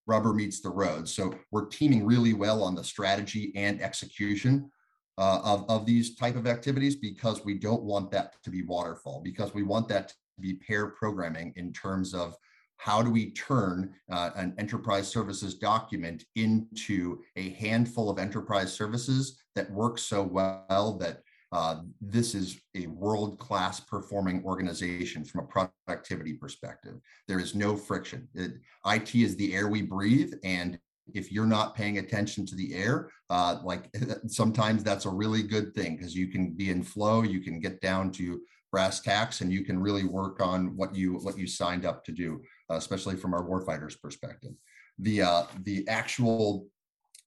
rubber 0.06 0.32
meets 0.32 0.60
the 0.60 0.70
road. 0.70 1.08
So 1.08 1.34
we're 1.50 1.66
teaming 1.66 2.06
really 2.06 2.34
well 2.34 2.62
on 2.62 2.76
the 2.76 2.84
strategy 2.84 3.52
and 3.56 3.82
execution 3.82 4.70
uh, 5.18 5.40
of, 5.44 5.68
of 5.68 5.86
these 5.86 6.14
type 6.14 6.36
of 6.36 6.46
activities 6.46 6.96
because 6.96 7.44
we 7.44 7.54
don't 7.54 7.82
want 7.82 8.10
that 8.12 8.34
to 8.44 8.50
be 8.50 8.62
waterfall, 8.62 9.20
because 9.22 9.54
we 9.54 9.62
want 9.62 9.88
that 9.88 10.08
to 10.08 10.14
be 10.40 10.54
pair 10.54 10.88
programming 10.88 11.52
in 11.56 11.72
terms 11.72 12.14
of 12.14 12.36
how 12.84 13.00
do 13.00 13.08
we 13.08 13.30
turn 13.30 13.94
uh, 14.12 14.28
an 14.36 14.54
enterprise 14.58 15.08
services 15.08 15.54
document 15.54 16.22
into 16.34 17.18
a 17.36 17.48
handful 17.52 18.10
of 18.10 18.18
enterprise 18.18 18.74
services 18.74 19.38
that 19.54 19.70
work 19.70 19.96
so 19.96 20.22
well 20.22 20.98
that 21.00 21.22
uh, 21.50 21.76
this 22.02 22.34
is 22.34 22.60
a 22.76 22.86
world-class 22.88 23.80
performing 23.80 24.44
organization 24.44 25.24
from 25.24 25.44
a 25.44 25.46
productivity 25.46 26.34
perspective. 26.34 26.96
There 27.26 27.40
is 27.40 27.54
no 27.54 27.74
friction. 27.74 28.28
It, 28.34 28.52
IT 28.84 29.14
is 29.14 29.34
the 29.36 29.54
air 29.54 29.68
we 29.68 29.80
breathe, 29.80 30.34
and 30.44 30.78
if 31.14 31.32
you're 31.32 31.46
not 31.46 31.74
paying 31.74 31.96
attention 31.96 32.44
to 32.44 32.54
the 32.54 32.74
air, 32.74 33.08
uh, 33.30 33.60
like 33.64 33.88
sometimes 34.26 34.84
that's 34.84 35.06
a 35.06 35.10
really 35.10 35.42
good 35.42 35.74
thing 35.74 35.96
because 35.96 36.14
you 36.14 36.26
can 36.26 36.50
be 36.50 36.68
in 36.68 36.82
flow, 36.82 37.22
you 37.22 37.40
can 37.40 37.60
get 37.60 37.80
down 37.80 38.10
to 38.12 38.42
brass 38.70 39.00
tacks, 39.00 39.40
and 39.40 39.50
you 39.50 39.64
can 39.64 39.80
really 39.80 40.04
work 40.04 40.42
on 40.42 40.76
what 40.76 40.94
you 40.94 41.14
what 41.20 41.38
you 41.38 41.46
signed 41.46 41.86
up 41.86 42.04
to 42.04 42.12
do, 42.12 42.42
especially 42.70 43.16
from 43.16 43.34
our 43.34 43.44
warfighters' 43.44 44.00
perspective. 44.00 44.52
The 44.98 45.22
uh, 45.22 45.42
the 45.64 45.86
actual 45.88 46.66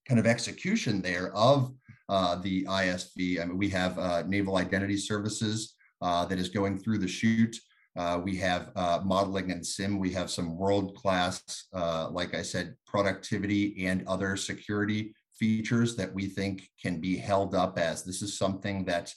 kind 0.06 0.18
of 0.18 0.26
execution 0.26 1.02
there 1.02 1.34
of 1.36 1.72
uh, 2.08 2.36
the 2.36 2.64
ISV. 2.64 3.40
I 3.40 3.44
mean, 3.44 3.58
we 3.58 3.68
have 3.68 3.98
uh, 3.98 4.22
Naval 4.26 4.56
Identity 4.56 4.96
Services 4.96 5.74
uh, 6.00 6.24
that 6.26 6.38
is 6.38 6.48
going 6.48 6.78
through 6.78 6.98
the 6.98 7.08
chute. 7.08 7.56
Uh, 7.96 8.20
we 8.22 8.36
have 8.36 8.70
uh, 8.76 9.00
modeling 9.04 9.50
and 9.50 9.66
sim. 9.66 9.98
We 9.98 10.12
have 10.12 10.30
some 10.30 10.56
world 10.56 10.94
class, 10.96 11.66
uh, 11.74 12.08
like 12.10 12.34
I 12.34 12.42
said, 12.42 12.76
productivity 12.86 13.86
and 13.86 14.06
other 14.06 14.36
security 14.36 15.14
features 15.38 15.96
that 15.96 16.12
we 16.14 16.26
think 16.26 16.68
can 16.80 17.00
be 17.00 17.16
held 17.16 17.54
up 17.54 17.78
as 17.78 18.04
this 18.04 18.22
is 18.22 18.38
something 18.38 18.84
that 18.84 19.12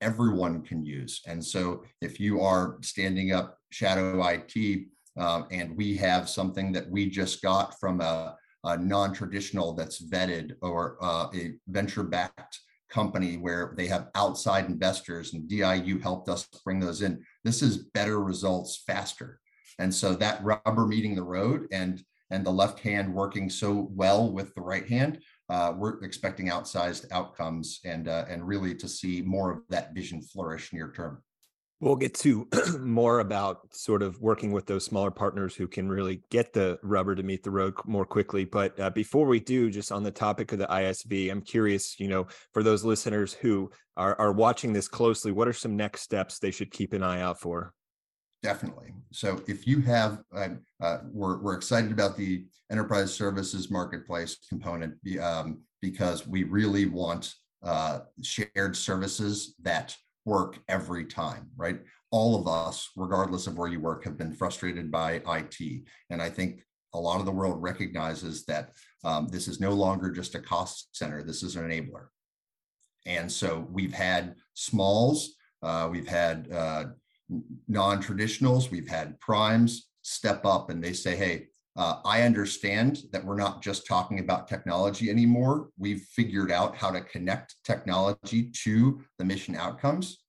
everyone 0.00 0.62
can 0.62 0.84
use. 0.84 1.20
And 1.26 1.44
so 1.44 1.84
if 2.00 2.20
you 2.20 2.40
are 2.40 2.78
standing 2.82 3.32
up 3.32 3.58
Shadow 3.70 4.22
IT 4.26 4.86
and 5.16 5.76
we 5.76 5.96
have 5.96 6.28
something 6.28 6.72
that 6.72 6.88
we 6.90 7.08
just 7.08 7.42
got 7.42 7.78
from 7.80 8.00
a 8.00 8.36
a 8.64 8.76
non-traditional 8.76 9.72
that's 9.72 10.04
vetted 10.04 10.52
or 10.62 10.98
uh, 11.00 11.28
a 11.34 11.54
venture-backed 11.68 12.60
company 12.88 13.36
where 13.36 13.74
they 13.76 13.86
have 13.86 14.08
outside 14.14 14.66
investors 14.66 15.34
and 15.34 15.48
DIU 15.48 15.98
helped 15.98 16.28
us 16.28 16.48
bring 16.64 16.80
those 16.80 17.02
in. 17.02 17.22
This 17.44 17.62
is 17.62 17.78
better 17.94 18.20
results 18.20 18.82
faster. 18.86 19.40
And 19.78 19.94
so 19.94 20.14
that 20.14 20.42
rubber 20.42 20.86
meeting 20.86 21.14
the 21.14 21.22
road 21.22 21.66
and 21.72 22.02
and 22.30 22.44
the 22.44 22.50
left 22.50 22.80
hand 22.80 23.14
working 23.14 23.48
so 23.48 23.88
well 23.90 24.30
with 24.30 24.54
the 24.54 24.60
right 24.60 24.86
hand, 24.86 25.18
uh, 25.48 25.72
we're 25.74 26.04
expecting 26.04 26.48
outsized 26.48 27.06
outcomes 27.10 27.80
and 27.86 28.06
uh, 28.06 28.26
and 28.28 28.46
really 28.46 28.74
to 28.74 28.88
see 28.88 29.22
more 29.22 29.50
of 29.50 29.60
that 29.70 29.94
vision 29.94 30.20
flourish 30.20 30.72
near 30.72 30.92
term. 30.92 31.22
We'll 31.80 31.96
get 31.96 32.14
to 32.14 32.48
more 32.80 33.20
about 33.20 33.72
sort 33.72 34.02
of 34.02 34.20
working 34.20 34.50
with 34.50 34.66
those 34.66 34.84
smaller 34.84 35.12
partners 35.12 35.54
who 35.54 35.68
can 35.68 35.88
really 35.88 36.22
get 36.30 36.52
the 36.52 36.78
rubber 36.82 37.14
to 37.14 37.22
meet 37.22 37.44
the 37.44 37.52
road 37.52 37.74
more 37.86 38.04
quickly. 38.04 38.44
But 38.44 38.78
uh, 38.80 38.90
before 38.90 39.26
we 39.26 39.38
do, 39.38 39.70
just 39.70 39.92
on 39.92 40.02
the 40.02 40.10
topic 40.10 40.50
of 40.52 40.58
the 40.58 40.66
ISV, 40.66 41.30
I'm 41.30 41.40
curious, 41.40 42.00
you 42.00 42.08
know, 42.08 42.26
for 42.52 42.64
those 42.64 42.84
listeners 42.84 43.32
who 43.32 43.70
are, 43.96 44.18
are 44.20 44.32
watching 44.32 44.72
this 44.72 44.88
closely, 44.88 45.30
what 45.30 45.46
are 45.46 45.52
some 45.52 45.76
next 45.76 46.02
steps 46.02 46.38
they 46.38 46.50
should 46.50 46.72
keep 46.72 46.92
an 46.92 47.04
eye 47.04 47.20
out 47.20 47.38
for? 47.40 47.72
Definitely. 48.42 48.94
So 49.12 49.40
if 49.46 49.66
you 49.66 49.80
have, 49.82 50.20
uh, 50.34 50.48
uh, 50.80 50.98
we're, 51.12 51.38
we're 51.38 51.54
excited 51.54 51.92
about 51.92 52.16
the 52.16 52.44
enterprise 52.70 53.12
services 53.12 53.70
marketplace 53.70 54.38
component 54.48 54.94
um, 55.20 55.60
because 55.80 56.26
we 56.26 56.44
really 56.44 56.86
want 56.86 57.34
uh, 57.62 58.00
shared 58.22 58.76
services 58.76 59.54
that 59.62 59.96
work 60.28 60.58
every 60.68 61.04
time, 61.04 61.48
right? 61.56 61.80
All 62.10 62.38
of 62.38 62.46
us, 62.46 62.90
regardless 62.96 63.46
of 63.46 63.58
where 63.58 63.68
you 63.68 63.80
work, 63.80 64.04
have 64.04 64.18
been 64.18 64.32
frustrated 64.32 64.90
by 64.90 65.22
IT. 65.26 65.82
And 66.10 66.22
I 66.22 66.30
think 66.30 66.60
a 66.94 67.00
lot 67.00 67.20
of 67.20 67.26
the 67.26 67.32
world 67.32 67.60
recognizes 67.62 68.44
that 68.44 68.72
um, 69.04 69.28
this 69.28 69.48
is 69.48 69.60
no 69.60 69.72
longer 69.72 70.10
just 70.10 70.34
a 70.34 70.40
cost 70.40 70.88
center, 70.92 71.22
this 71.22 71.42
is 71.42 71.56
an 71.56 71.68
enabler. 71.68 72.06
And 73.06 73.30
so 73.30 73.66
we've 73.70 73.92
had 73.92 74.34
smalls, 74.54 75.34
uh, 75.62 75.88
we've 75.90 76.08
had 76.08 76.52
uh, 76.52 76.84
non 77.66 78.02
traditionals, 78.02 78.70
we've 78.70 78.88
had 78.88 79.18
primes 79.20 79.88
step 80.02 80.44
up 80.44 80.70
and 80.70 80.82
they 80.82 80.92
say, 80.92 81.16
hey, 81.16 81.48
uh, 81.78 82.00
I 82.04 82.22
understand 82.22 83.04
that 83.12 83.24
we're 83.24 83.36
not 83.36 83.62
just 83.62 83.86
talking 83.86 84.18
about 84.18 84.48
technology 84.48 85.10
anymore. 85.10 85.68
We've 85.78 86.00
figured 86.00 86.50
out 86.50 86.76
how 86.76 86.90
to 86.90 87.00
connect 87.00 87.54
technology 87.62 88.50
to 88.64 89.00
the 89.18 89.24
mission 89.24 89.54
outcomes. 89.54 90.24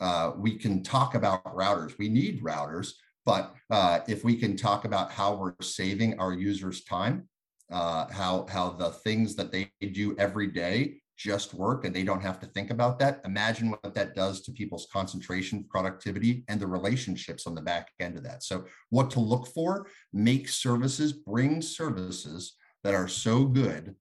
Uh, 0.00 0.32
we 0.36 0.58
can 0.58 0.82
talk 0.82 1.14
about 1.14 1.44
routers. 1.44 1.96
We 1.96 2.08
need 2.08 2.42
routers, 2.42 2.94
but 3.24 3.54
uh, 3.70 4.00
if 4.08 4.24
we 4.24 4.34
can 4.34 4.56
talk 4.56 4.84
about 4.84 5.12
how 5.12 5.36
we're 5.36 5.54
saving 5.62 6.18
our 6.18 6.32
users 6.32 6.82
time, 6.82 7.28
uh, 7.70 8.06
how 8.10 8.46
how 8.50 8.70
the 8.70 8.90
things 8.90 9.36
that 9.36 9.52
they 9.52 9.70
do 9.92 10.16
every 10.18 10.48
day 10.48 10.99
just 11.20 11.52
work 11.52 11.84
and 11.84 11.94
they 11.94 12.02
don't 12.02 12.22
have 12.22 12.40
to 12.40 12.46
think 12.46 12.70
about 12.70 12.98
that. 12.98 13.20
Imagine 13.26 13.70
what 13.70 13.94
that 13.94 14.14
does 14.14 14.40
to 14.40 14.52
people's 14.52 14.88
concentration, 14.90 15.66
productivity, 15.68 16.44
and 16.48 16.58
the 16.58 16.66
relationships 16.66 17.46
on 17.46 17.54
the 17.54 17.60
back 17.60 17.88
end 18.00 18.16
of 18.16 18.24
that. 18.24 18.42
So, 18.42 18.64
what 18.88 19.10
to 19.10 19.20
look 19.20 19.46
for? 19.48 19.86
Make 20.14 20.48
services, 20.48 21.12
bring 21.12 21.60
services 21.60 22.56
that 22.84 22.94
are 22.94 23.06
so 23.06 23.44
good 23.44 23.94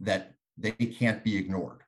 that 0.00 0.34
they 0.58 0.72
can't 0.72 1.24
be 1.24 1.38
ignored. 1.38 1.82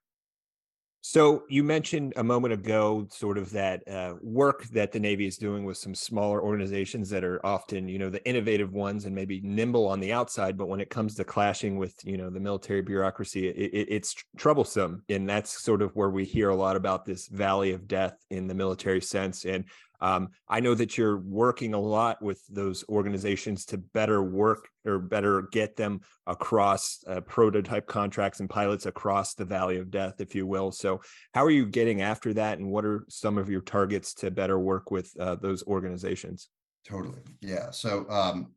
So 1.05 1.43
you 1.49 1.65
mentioned 1.65 2.13
a 2.15 2.23
moment 2.23 2.55
ago, 2.55 3.09
sort 3.11 3.37
of 3.37 3.51
that 3.51 3.87
uh, 3.89 4.15
work 4.23 4.63
that 4.69 4.93
the 4.93 5.01
Navy 5.01 5.27
is 5.27 5.37
doing 5.37 5.65
with 5.65 5.77
some 5.77 5.97
smaller 5.97 6.41
organizations 6.41 7.11
that 7.11 7.25
are 7.25 7.45
often, 7.45 7.89
you 7.89 7.99
know, 7.99 8.09
the 8.09 8.25
innovative 8.25 8.73
ones 8.73 9.05
and 9.05 9.13
maybe 9.13 9.41
nimble 9.43 9.89
on 9.89 9.99
the 9.99 10.13
outside, 10.13 10.57
but 10.57 10.69
when 10.69 10.79
it 10.79 10.91
comes 10.91 11.17
to 11.17 11.25
clashing 11.25 11.77
with, 11.77 11.97
you 12.05 12.17
know, 12.17 12.31
the 12.31 12.39
military 12.39 12.83
bureaucracy, 12.83 13.49
it, 13.49 13.75
it, 13.75 13.89
it's 13.91 14.15
troublesome, 14.37 15.03
and 15.09 15.29
that's 15.29 15.61
sort 15.61 15.83
of 15.83 15.91
where 15.97 16.11
we 16.11 16.25
hear 16.25 16.51
a 16.51 16.57
lot 16.57 16.77
about 16.77 17.05
this 17.05 17.27
valley 17.27 17.73
of 17.73 17.89
death 17.89 18.15
in 18.31 18.47
the 18.47 18.55
military 18.55 19.01
sense. 19.01 19.45
And 19.45 19.65
um, 20.03 20.31
I 20.49 20.59
know 20.59 20.75
that 20.75 20.99
you're 20.99 21.19
working 21.19 21.75
a 21.75 21.81
lot 21.81 22.21
with 22.21 22.43
those 22.49 22.85
organizations 22.89 23.65
to 23.67 23.79
better 23.79 24.21
work 24.21 24.69
or 24.85 24.99
better 24.99 25.43
get 25.53 25.77
them 25.77 26.01
across 26.27 27.05
uh, 27.07 27.21
prototype 27.21 27.87
contracts 27.87 28.41
and 28.41 28.51
pilots 28.51 28.85
across 28.87 29.35
the 29.35 29.45
valley 29.45 29.79
of 29.79 29.93
death, 29.93 30.15
if 30.19 30.35
you 30.35 30.45
will. 30.45 30.73
So, 30.73 31.01
how 31.35 31.45
are 31.45 31.51
you 31.51 31.65
getting 31.67 32.03
after 32.03 32.35
that, 32.35 32.59
and 32.59 32.69
what 32.69 32.85
are 32.85 33.05
some 33.09 33.39
of 33.39 33.49
your 33.49 33.61
targets 33.61 34.13
to 34.15 34.33
better 34.33 34.59
work 34.59 34.91
with 34.91 35.13
uh, 35.21 35.37
those 35.37 35.63
organizations? 35.69 36.49
Totally. 36.85 37.21
Yeah. 37.41 37.71
So, 37.71 38.05
um, 38.11 38.55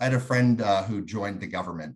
I 0.00 0.04
had 0.04 0.14
a 0.14 0.20
friend 0.20 0.62
uh, 0.62 0.82
who 0.84 1.04
joined 1.04 1.40
the 1.40 1.46
government 1.46 1.94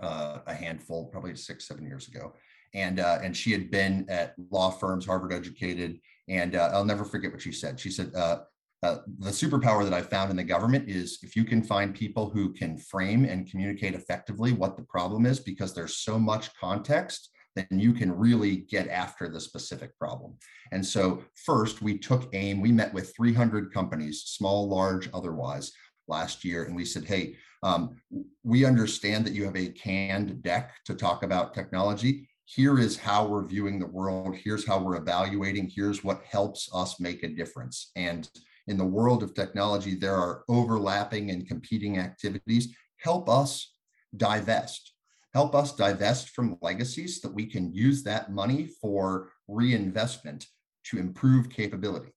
uh, 0.00 0.38
a 0.46 0.54
handful, 0.54 1.06
probably 1.06 1.36
six, 1.36 1.68
seven 1.68 1.86
years 1.86 2.08
ago, 2.08 2.34
and 2.74 3.00
uh, 3.00 3.18
and 3.22 3.36
she 3.36 3.52
had 3.52 3.70
been 3.70 4.06
at 4.08 4.34
law 4.50 4.70
firms, 4.70 5.06
Harvard 5.06 5.32
educated, 5.32 6.00
and 6.28 6.56
uh, 6.56 6.70
I'll 6.72 6.84
never 6.84 7.04
forget 7.04 7.32
what 7.32 7.42
she 7.42 7.52
said. 7.52 7.78
She 7.78 7.90
said, 7.90 8.12
uh, 8.14 8.40
uh, 8.82 8.98
"The 9.18 9.30
superpower 9.30 9.84
that 9.84 9.94
I 9.94 10.02
found 10.02 10.30
in 10.30 10.36
the 10.36 10.44
government 10.44 10.88
is 10.88 11.18
if 11.22 11.36
you 11.36 11.44
can 11.44 11.62
find 11.62 11.94
people 11.94 12.30
who 12.30 12.52
can 12.52 12.78
frame 12.78 13.24
and 13.24 13.50
communicate 13.50 13.94
effectively 13.94 14.52
what 14.52 14.76
the 14.76 14.84
problem 14.84 15.26
is, 15.26 15.40
because 15.40 15.74
there's 15.74 15.98
so 15.98 16.18
much 16.18 16.54
context." 16.58 17.30
Then 17.54 17.66
you 17.72 17.92
can 17.92 18.10
really 18.10 18.56
get 18.56 18.88
after 18.88 19.28
the 19.28 19.38
specific 19.38 19.98
problem. 19.98 20.38
And 20.72 20.84
so, 20.84 21.22
first, 21.44 21.82
we 21.82 21.98
took 21.98 22.34
aim. 22.34 22.62
We 22.62 22.72
met 22.72 22.94
with 22.94 23.14
300 23.14 23.74
companies, 23.74 24.22
small, 24.22 24.70
large, 24.70 25.10
otherwise, 25.12 25.70
last 26.08 26.46
year, 26.46 26.64
and 26.64 26.74
we 26.74 26.86
said, 26.86 27.04
"Hey, 27.04 27.36
um, 27.62 28.00
we 28.42 28.64
understand 28.64 29.26
that 29.26 29.34
you 29.34 29.44
have 29.44 29.56
a 29.56 29.68
canned 29.68 30.42
deck 30.42 30.72
to 30.86 30.94
talk 30.94 31.22
about 31.24 31.52
technology 31.52 32.26
here 32.44 32.78
is 32.78 32.96
how 32.96 33.26
we're 33.26 33.46
viewing 33.46 33.78
the 33.78 33.86
world. 33.86 34.36
Here's 34.36 34.66
how 34.66 34.80
we're 34.80 34.96
evaluating. 34.96 35.70
Here's 35.74 36.04
what 36.04 36.22
helps 36.24 36.68
us 36.74 37.00
make 37.00 37.22
a 37.22 37.28
difference. 37.28 37.90
And 37.96 38.28
in 38.66 38.76
the 38.76 38.84
world 38.84 39.22
of 39.22 39.34
technology 39.34 39.94
there 39.94 40.14
are 40.14 40.44
overlapping 40.48 41.30
and 41.30 41.46
competing 41.48 41.98
activities. 41.98 42.74
Help 42.98 43.28
us 43.28 43.74
divest. 44.16 44.92
Help 45.34 45.54
us 45.54 45.74
divest 45.74 46.30
from 46.30 46.58
legacies 46.60 47.20
that 47.20 47.32
we 47.32 47.46
can 47.46 47.72
use 47.72 48.02
that 48.02 48.32
money 48.32 48.68
for 48.80 49.30
reinvestment 49.48 50.46
to 50.84 50.98
improve 50.98 51.48
capability. 51.48 52.12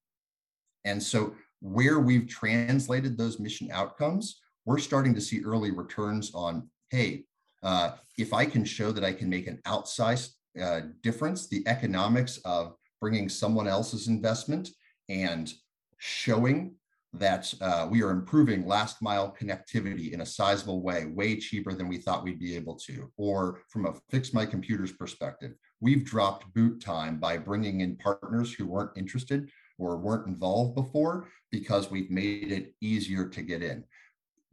And 0.83 1.01
so 1.01 1.35
where 1.61 1.99
we've 1.99 2.27
translated 2.27 3.17
those 3.17 3.39
mission 3.39 3.69
outcomes, 3.71 4.41
we're 4.65 4.79
starting 4.79 5.15
to 5.15 5.21
see 5.21 5.43
early 5.43 5.71
returns 5.71 6.33
on, 6.33 6.69
hey, 6.89 7.23
uh, 7.65 7.95
if 8.17 8.31
I 8.31 8.45
can 8.45 8.63
show 8.63 8.91
that 8.91 9.03
I 9.03 9.11
can 9.11 9.27
make 9.27 9.47
an 9.47 9.59
outsized 9.65 10.29
uh, 10.61 10.81
difference, 11.01 11.47
the 11.47 11.63
economics 11.67 12.37
of 12.45 12.75
bringing 13.01 13.27
someone 13.27 13.67
else's 13.67 14.07
investment 14.07 14.69
and 15.09 15.51
showing 15.97 16.75
that 17.13 17.51
uh, 17.61 17.87
we 17.89 18.03
are 18.03 18.11
improving 18.11 18.67
last 18.67 19.01
mile 19.01 19.35
connectivity 19.39 20.11
in 20.11 20.21
a 20.21 20.25
sizable 20.25 20.81
way, 20.81 21.05
way 21.05 21.37
cheaper 21.37 21.73
than 21.73 21.87
we 21.87 21.97
thought 21.97 22.23
we'd 22.23 22.39
be 22.39 22.55
able 22.55 22.75
to. 22.75 23.11
Or 23.17 23.61
from 23.69 23.85
a 23.85 23.93
fix 24.11 24.33
my 24.33 24.45
computers 24.45 24.91
perspective, 24.91 25.53
we've 25.79 26.05
dropped 26.05 26.53
boot 26.53 26.81
time 26.81 27.19
by 27.19 27.37
bringing 27.37 27.81
in 27.81 27.97
partners 27.97 28.53
who 28.53 28.67
weren't 28.67 28.97
interested 28.97 29.49
or 29.77 29.97
weren't 29.97 30.27
involved 30.27 30.75
before 30.75 31.27
because 31.51 31.89
we've 31.89 32.11
made 32.11 32.51
it 32.51 32.73
easier 32.81 33.27
to 33.29 33.41
get 33.41 33.63
in. 33.63 33.83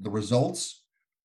The 0.01 0.11
results, 0.11 0.82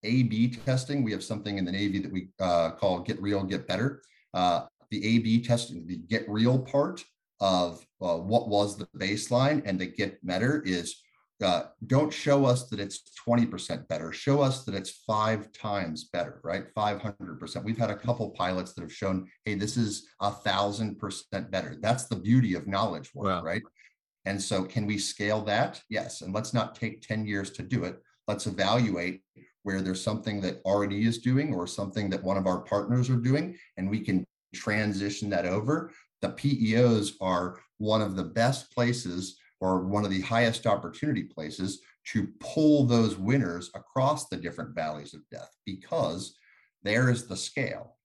A 0.08 0.24
B 0.24 0.50
testing, 0.50 1.04
we 1.04 1.12
have 1.12 1.24
something 1.24 1.58
in 1.58 1.66
the 1.66 1.72
Navy 1.72 2.00
that 2.00 2.12
we 2.12 2.30
uh, 2.40 2.72
call 2.72 3.00
Get 3.00 3.22
Real, 3.22 3.44
Get 3.44 3.68
Better. 3.68 4.02
Uh, 4.34 4.66
the 4.90 5.06
A 5.06 5.20
B 5.20 5.44
testing, 5.44 5.86
the 5.86 5.98
Get 5.98 6.28
Real 6.30 6.58
part 6.58 7.04
of 7.40 7.86
uh, 8.02 8.16
what 8.16 8.48
was 8.48 8.78
the 8.78 8.88
baseline 8.98 9.62
and 9.66 9.80
the 9.80 9.86
Get 9.86 10.26
Better 10.26 10.64
is 10.66 11.02
uh, 11.44 11.64
don't 11.86 12.12
show 12.12 12.46
us 12.46 12.68
that 12.70 12.80
it's 12.80 13.12
20% 13.28 13.88
better. 13.88 14.12
Show 14.12 14.42
us 14.42 14.64
that 14.64 14.74
it's 14.74 15.04
five 15.06 15.52
times 15.52 16.06
better, 16.06 16.40
right? 16.44 16.74
500%. 16.74 17.64
We've 17.64 17.78
had 17.78 17.92
a 17.92 17.96
couple 17.96 18.32
pilots 18.32 18.74
that 18.74 18.82
have 18.82 18.94
shown, 18.94 19.30
hey, 19.46 19.54
this 19.54 19.78
is 19.78 20.08
a 20.20 20.32
thousand 20.32 20.98
percent 20.98 21.52
better. 21.52 21.76
That's 21.80 22.06
the 22.06 22.16
beauty 22.16 22.56
of 22.56 22.66
knowledge 22.66 23.14
work, 23.14 23.28
wow. 23.28 23.44
right? 23.44 23.62
And 24.26 24.42
so, 24.42 24.64
can 24.64 24.88
we 24.88 24.98
scale 24.98 25.42
that? 25.44 25.82
Yes. 25.90 26.22
And 26.22 26.34
let's 26.34 26.54
not 26.54 26.76
take 26.76 27.02
10 27.02 27.26
years 27.26 27.52
to 27.52 27.62
do 27.62 27.84
it. 27.84 28.02
Let's 28.28 28.48
evaluate 28.48 29.22
where 29.68 29.82
there's 29.82 30.02
something 30.02 30.40
that 30.40 30.62
R&D 30.66 31.06
is 31.06 31.18
doing 31.18 31.54
or 31.54 31.68
something 31.68 32.10
that 32.10 32.24
one 32.24 32.38
of 32.38 32.48
our 32.48 32.62
partners 32.62 33.10
are 33.10 33.18
doing, 33.18 33.54
and 33.76 33.90
we 33.90 34.00
can 34.00 34.24
transition 34.56 35.30
that 35.30 35.46
over. 35.46 35.92
The 36.22 36.30
PEOs 36.30 37.16
are 37.20 37.60
one 37.78 38.02
of 38.02 38.16
the 38.16 38.24
best 38.24 38.74
places 38.74 39.38
or 39.60 39.86
one 39.86 40.06
of 40.06 40.10
the 40.10 40.22
highest 40.22 40.68
opportunity 40.68 41.24
places 41.24 41.82
to 42.14 42.30
pull 42.40 42.86
those 42.86 43.18
winners 43.18 43.70
across 43.76 44.30
the 44.30 44.38
different 44.38 44.74
valleys 44.74 45.14
of 45.14 45.20
death 45.30 45.52
because 45.66 46.38
there 46.84 47.10
is 47.10 47.28
the 47.28 47.36
scale 47.36 47.98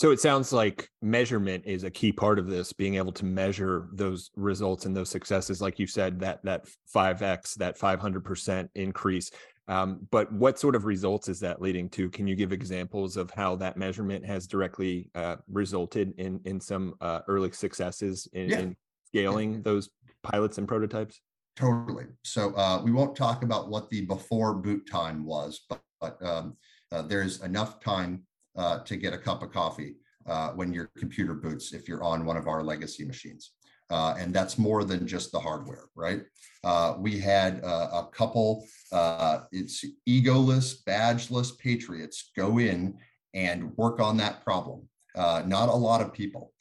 so 0.00 0.12
it 0.12 0.18
sounds 0.18 0.50
like 0.50 0.88
measurement 1.02 1.64
is 1.66 1.84
a 1.84 1.90
key 1.90 2.10
part 2.10 2.38
of 2.38 2.46
this, 2.46 2.72
being 2.72 2.94
able 2.94 3.12
to 3.12 3.26
measure 3.26 3.86
those 3.92 4.30
results 4.34 4.86
and 4.86 4.96
those 4.96 5.10
successes, 5.10 5.60
like 5.60 5.78
you 5.78 5.86
said, 5.86 6.20
that 6.20 6.42
that 6.42 6.64
five 6.86 7.20
x, 7.20 7.54
that 7.56 7.76
five 7.76 8.00
hundred 8.00 8.24
percent 8.24 8.70
increase. 8.74 9.30
Um, 9.68 10.06
but 10.10 10.32
what 10.32 10.58
sort 10.58 10.74
of 10.74 10.84
results 10.84 11.28
is 11.28 11.38
that 11.40 11.62
leading 11.62 11.88
to? 11.90 12.10
Can 12.10 12.26
you 12.26 12.34
give 12.34 12.52
examples 12.52 13.16
of 13.16 13.30
how 13.30 13.54
that 13.56 13.76
measurement 13.76 14.24
has 14.24 14.46
directly 14.46 15.10
uh, 15.14 15.36
resulted 15.48 16.12
in 16.18 16.40
in 16.44 16.60
some 16.60 16.94
uh, 17.00 17.20
early 17.28 17.52
successes 17.52 18.28
in, 18.32 18.48
yeah. 18.48 18.58
in 18.58 18.76
scaling 19.06 19.62
those 19.62 19.88
pilots 20.22 20.58
and 20.58 20.66
prototypes? 20.66 21.20
Totally. 21.56 22.06
So 22.24 22.54
uh, 22.54 22.80
we 22.82 22.90
won't 22.90 23.16
talk 23.16 23.42
about 23.42 23.68
what 23.68 23.90
the 23.90 24.06
before 24.06 24.54
boot 24.54 24.88
time 24.90 25.24
was, 25.24 25.60
but, 25.68 25.82
but 26.00 26.16
um, 26.24 26.56
uh, 26.90 27.02
there's 27.02 27.42
enough 27.42 27.80
time 27.80 28.22
uh, 28.56 28.78
to 28.84 28.96
get 28.96 29.12
a 29.12 29.18
cup 29.18 29.42
of 29.42 29.52
coffee 29.52 29.96
uh, 30.26 30.50
when 30.50 30.72
your 30.72 30.90
computer 30.96 31.34
boots 31.34 31.72
if 31.72 31.88
you're 31.88 32.02
on 32.02 32.24
one 32.24 32.36
of 32.36 32.48
our 32.48 32.62
legacy 32.62 33.04
machines. 33.04 33.52
Uh, 33.90 34.14
and 34.18 34.32
that's 34.32 34.58
more 34.58 34.84
than 34.84 35.06
just 35.06 35.32
the 35.32 35.40
hardware, 35.40 35.86
right? 35.94 36.22
Uh, 36.62 36.94
we 36.98 37.18
had 37.18 37.62
uh, 37.64 37.88
a 37.92 38.08
couple, 38.12 38.64
uh, 38.92 39.40
it's 39.50 39.84
egoless, 40.08 40.76
badgeless 40.86 41.58
patriots 41.58 42.30
go 42.36 42.58
in 42.58 42.96
and 43.34 43.76
work 43.76 44.00
on 44.00 44.16
that 44.16 44.44
problem. 44.44 44.88
not 45.16 45.68
a 45.68 45.72
lot 45.72 46.00
of 46.00 46.12
people. 46.12 46.52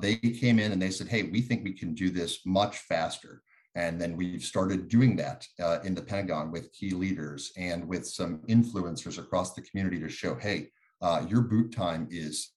they 0.00 0.16
came 0.16 0.58
in 0.58 0.72
and 0.72 0.80
they 0.80 0.90
said, 0.90 1.08
hey, 1.08 1.24
we 1.24 1.40
think 1.40 1.64
we 1.64 1.72
can 1.72 1.94
do 1.94 2.10
this 2.10 2.40
much 2.46 2.78
faster. 2.78 3.42
And 3.74 4.00
then 4.00 4.16
we've 4.16 4.42
started 4.42 4.88
doing 4.88 5.16
that 5.16 5.46
uh, 5.60 5.78
in 5.82 5.94
the 5.94 6.02
Pentagon 6.02 6.50
with 6.50 6.72
key 6.72 6.90
leaders 6.90 7.52
and 7.56 7.86
with 7.88 8.06
some 8.06 8.38
influencers 8.48 9.18
across 9.18 9.54
the 9.54 9.62
community 9.62 9.98
to 10.00 10.08
show, 10.08 10.34
hey, 10.34 10.68
uh, 11.00 11.24
your 11.28 11.40
boot 11.40 11.72
time 11.72 12.06
is 12.10 12.50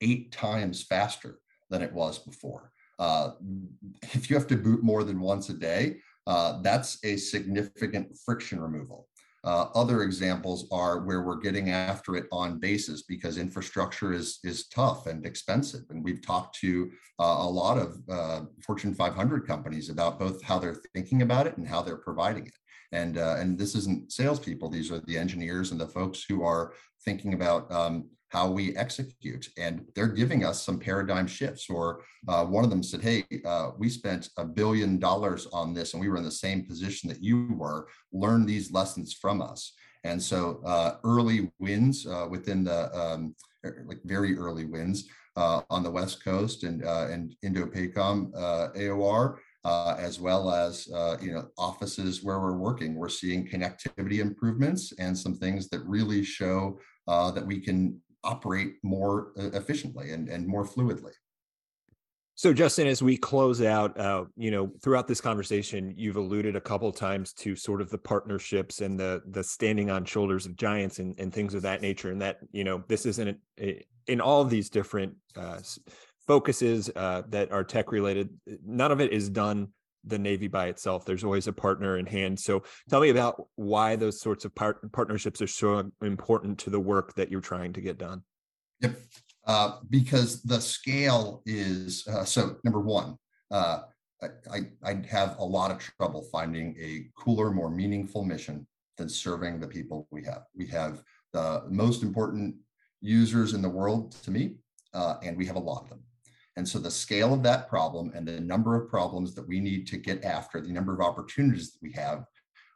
eight 0.00 0.32
times 0.32 0.82
faster 0.82 1.38
than 1.70 1.82
it 1.82 1.92
was 1.92 2.18
before. 2.18 2.72
Uh, 2.98 3.30
if 4.02 4.30
you 4.30 4.36
have 4.36 4.46
to 4.46 4.56
boot 4.56 4.82
more 4.82 5.04
than 5.04 5.20
once 5.20 5.48
a 5.48 5.54
day, 5.54 5.96
uh, 6.26 6.60
that's 6.62 6.98
a 7.04 7.16
significant 7.16 8.16
friction 8.24 8.60
removal. 8.60 9.08
Uh, 9.46 9.68
other 9.76 10.02
examples 10.02 10.66
are 10.72 11.04
where 11.04 11.22
we're 11.22 11.38
getting 11.38 11.70
after 11.70 12.16
it 12.16 12.26
on 12.32 12.58
basis 12.58 13.02
because 13.02 13.38
infrastructure 13.38 14.12
is 14.12 14.40
is 14.42 14.66
tough 14.68 15.06
and 15.06 15.24
expensive, 15.24 15.82
and 15.90 16.02
we've 16.02 16.20
talked 16.20 16.58
to 16.58 16.90
uh, 17.20 17.36
a 17.38 17.48
lot 17.48 17.78
of 17.78 17.96
uh, 18.10 18.40
Fortune 18.64 18.92
500 18.92 19.46
companies 19.46 19.88
about 19.88 20.18
both 20.18 20.42
how 20.42 20.58
they're 20.58 20.82
thinking 20.92 21.22
about 21.22 21.46
it 21.46 21.56
and 21.58 21.68
how 21.68 21.80
they're 21.80 21.96
providing 21.96 22.46
it. 22.46 22.54
And 22.90 23.18
uh, 23.18 23.36
and 23.38 23.56
this 23.56 23.76
isn't 23.76 24.10
salespeople; 24.10 24.68
these 24.68 24.90
are 24.90 24.98
the 24.98 25.16
engineers 25.16 25.70
and 25.70 25.80
the 25.80 25.86
folks 25.86 26.24
who 26.28 26.42
are 26.42 26.72
thinking 27.04 27.34
about 27.34 27.70
um, 27.70 28.10
how 28.28 28.50
we 28.50 28.76
execute. 28.76 29.48
And 29.56 29.84
they're 29.94 30.08
giving 30.08 30.44
us 30.44 30.62
some 30.62 30.78
paradigm 30.78 31.26
shifts. 31.26 31.70
Or 31.70 32.02
uh, 32.28 32.44
one 32.44 32.64
of 32.64 32.70
them 32.70 32.82
said, 32.82 33.02
Hey, 33.02 33.24
uh, 33.44 33.70
we 33.78 33.88
spent 33.88 34.30
a 34.36 34.44
billion 34.44 34.98
dollars 34.98 35.46
on 35.52 35.74
this 35.74 35.92
and 35.92 36.00
we 36.00 36.08
were 36.08 36.16
in 36.16 36.24
the 36.24 36.30
same 36.30 36.66
position 36.66 37.08
that 37.08 37.22
you 37.22 37.48
were. 37.56 37.88
Learn 38.12 38.46
these 38.46 38.72
lessons 38.72 39.12
from 39.12 39.40
us. 39.40 39.72
And 40.04 40.22
so 40.22 40.60
uh, 40.64 40.96
early 41.04 41.50
wins 41.58 42.06
uh, 42.06 42.26
within 42.30 42.64
the 42.64 42.94
um, 42.96 43.34
er, 43.64 43.84
like 43.86 44.00
very 44.04 44.36
early 44.36 44.64
wins 44.64 45.08
uh, 45.36 45.62
on 45.70 45.82
the 45.82 45.90
West 45.90 46.24
Coast 46.24 46.62
and 46.62 46.84
uh, 46.84 47.08
and 47.10 47.34
Indo-PACOM 47.42 48.32
AOR. 48.76 49.38
Uh, 49.66 49.96
as 49.98 50.20
well 50.20 50.52
as 50.52 50.86
uh, 50.94 51.16
you 51.20 51.32
know 51.32 51.48
offices 51.58 52.22
where 52.22 52.38
we're 52.38 52.56
working. 52.56 52.94
We're 52.94 53.08
seeing 53.08 53.48
connectivity 53.48 54.20
improvements 54.20 54.92
and 55.00 55.18
some 55.18 55.34
things 55.34 55.68
that 55.70 55.80
really 55.80 56.22
show 56.22 56.78
uh, 57.08 57.32
that 57.32 57.44
we 57.44 57.58
can 57.58 58.00
operate 58.24 58.74
more 58.82 59.32
uh, 59.38 59.50
efficiently 59.52 60.12
and, 60.12 60.28
and 60.28 60.46
more 60.46 60.64
fluidly. 60.64 61.12
So, 62.38 62.52
Justin, 62.52 62.86
as 62.86 63.02
we 63.02 63.16
close 63.16 63.62
out, 63.62 63.98
uh, 63.98 64.24
you 64.36 64.50
know, 64.50 64.70
throughout 64.82 65.08
this 65.08 65.22
conversation, 65.22 65.94
you've 65.96 66.16
alluded 66.16 66.54
a 66.54 66.60
couple 66.60 66.92
times 66.92 67.32
to 67.34 67.56
sort 67.56 67.80
of 67.80 67.88
the 67.88 67.96
partnerships 67.96 68.82
and 68.82 69.00
the 69.00 69.22
the 69.28 69.42
standing 69.42 69.90
on 69.90 70.04
shoulders 70.04 70.44
of 70.44 70.54
giants 70.54 70.98
and, 70.98 71.18
and 71.18 71.32
things 71.32 71.54
of 71.54 71.62
that 71.62 71.80
nature, 71.80 72.10
and 72.10 72.20
that 72.20 72.40
you 72.52 72.62
know 72.62 72.84
this 72.88 73.06
isn't 73.06 73.38
in 74.06 74.20
all 74.20 74.44
these 74.44 74.68
different 74.68 75.14
uh, 75.34 75.60
focuses 76.26 76.90
uh, 76.94 77.22
that 77.28 77.52
are 77.52 77.64
tech 77.64 77.90
related. 77.90 78.28
None 78.66 78.92
of 78.92 79.00
it 79.00 79.12
is 79.12 79.30
done 79.30 79.68
the 80.06 80.18
Navy 80.18 80.48
by 80.48 80.66
itself. 80.68 81.04
There's 81.04 81.24
always 81.24 81.46
a 81.46 81.52
partner 81.52 81.98
in 81.98 82.06
hand. 82.06 82.38
So 82.38 82.62
tell 82.88 83.00
me 83.00 83.10
about 83.10 83.48
why 83.56 83.96
those 83.96 84.20
sorts 84.20 84.44
of 84.44 84.54
part- 84.54 84.90
partnerships 84.92 85.42
are 85.42 85.46
so 85.46 85.90
important 86.02 86.58
to 86.60 86.70
the 86.70 86.80
work 86.80 87.14
that 87.14 87.30
you're 87.30 87.40
trying 87.40 87.72
to 87.74 87.80
get 87.80 87.98
done. 87.98 88.22
Yep. 88.80 88.96
Uh, 89.46 89.78
because 89.90 90.42
the 90.42 90.60
scale 90.60 91.42
is 91.46 92.06
uh, 92.08 92.24
so 92.24 92.56
number 92.64 92.80
one, 92.80 93.16
uh, 93.50 93.80
I, 94.50 94.60
I 94.82 95.02
have 95.08 95.38
a 95.38 95.44
lot 95.44 95.70
of 95.70 95.78
trouble 95.78 96.22
finding 96.32 96.74
a 96.80 97.06
cooler, 97.16 97.50
more 97.50 97.70
meaningful 97.70 98.24
mission 98.24 98.66
than 98.96 99.08
serving 99.08 99.60
the 99.60 99.68
people 99.68 100.08
we 100.10 100.24
have. 100.24 100.44
We 100.54 100.66
have 100.68 101.02
the 101.32 101.64
most 101.68 102.02
important 102.02 102.56
users 103.00 103.52
in 103.52 103.60
the 103.60 103.68
world 103.68 104.12
to 104.22 104.30
me, 104.30 104.56
uh, 104.94 105.16
and 105.22 105.36
we 105.36 105.46
have 105.46 105.56
a 105.56 105.60
lot 105.60 105.82
of 105.82 105.90
them. 105.90 106.00
And 106.56 106.66
so 106.66 106.78
the 106.78 106.90
scale 106.90 107.34
of 107.34 107.42
that 107.42 107.68
problem 107.68 108.12
and 108.14 108.26
the 108.26 108.40
number 108.40 108.74
of 108.74 108.88
problems 108.88 109.34
that 109.34 109.46
we 109.46 109.60
need 109.60 109.86
to 109.88 109.98
get 109.98 110.24
after, 110.24 110.60
the 110.60 110.72
number 110.72 110.94
of 110.94 111.00
opportunities 111.00 111.72
that 111.72 111.82
we 111.82 111.92
have 111.92 112.24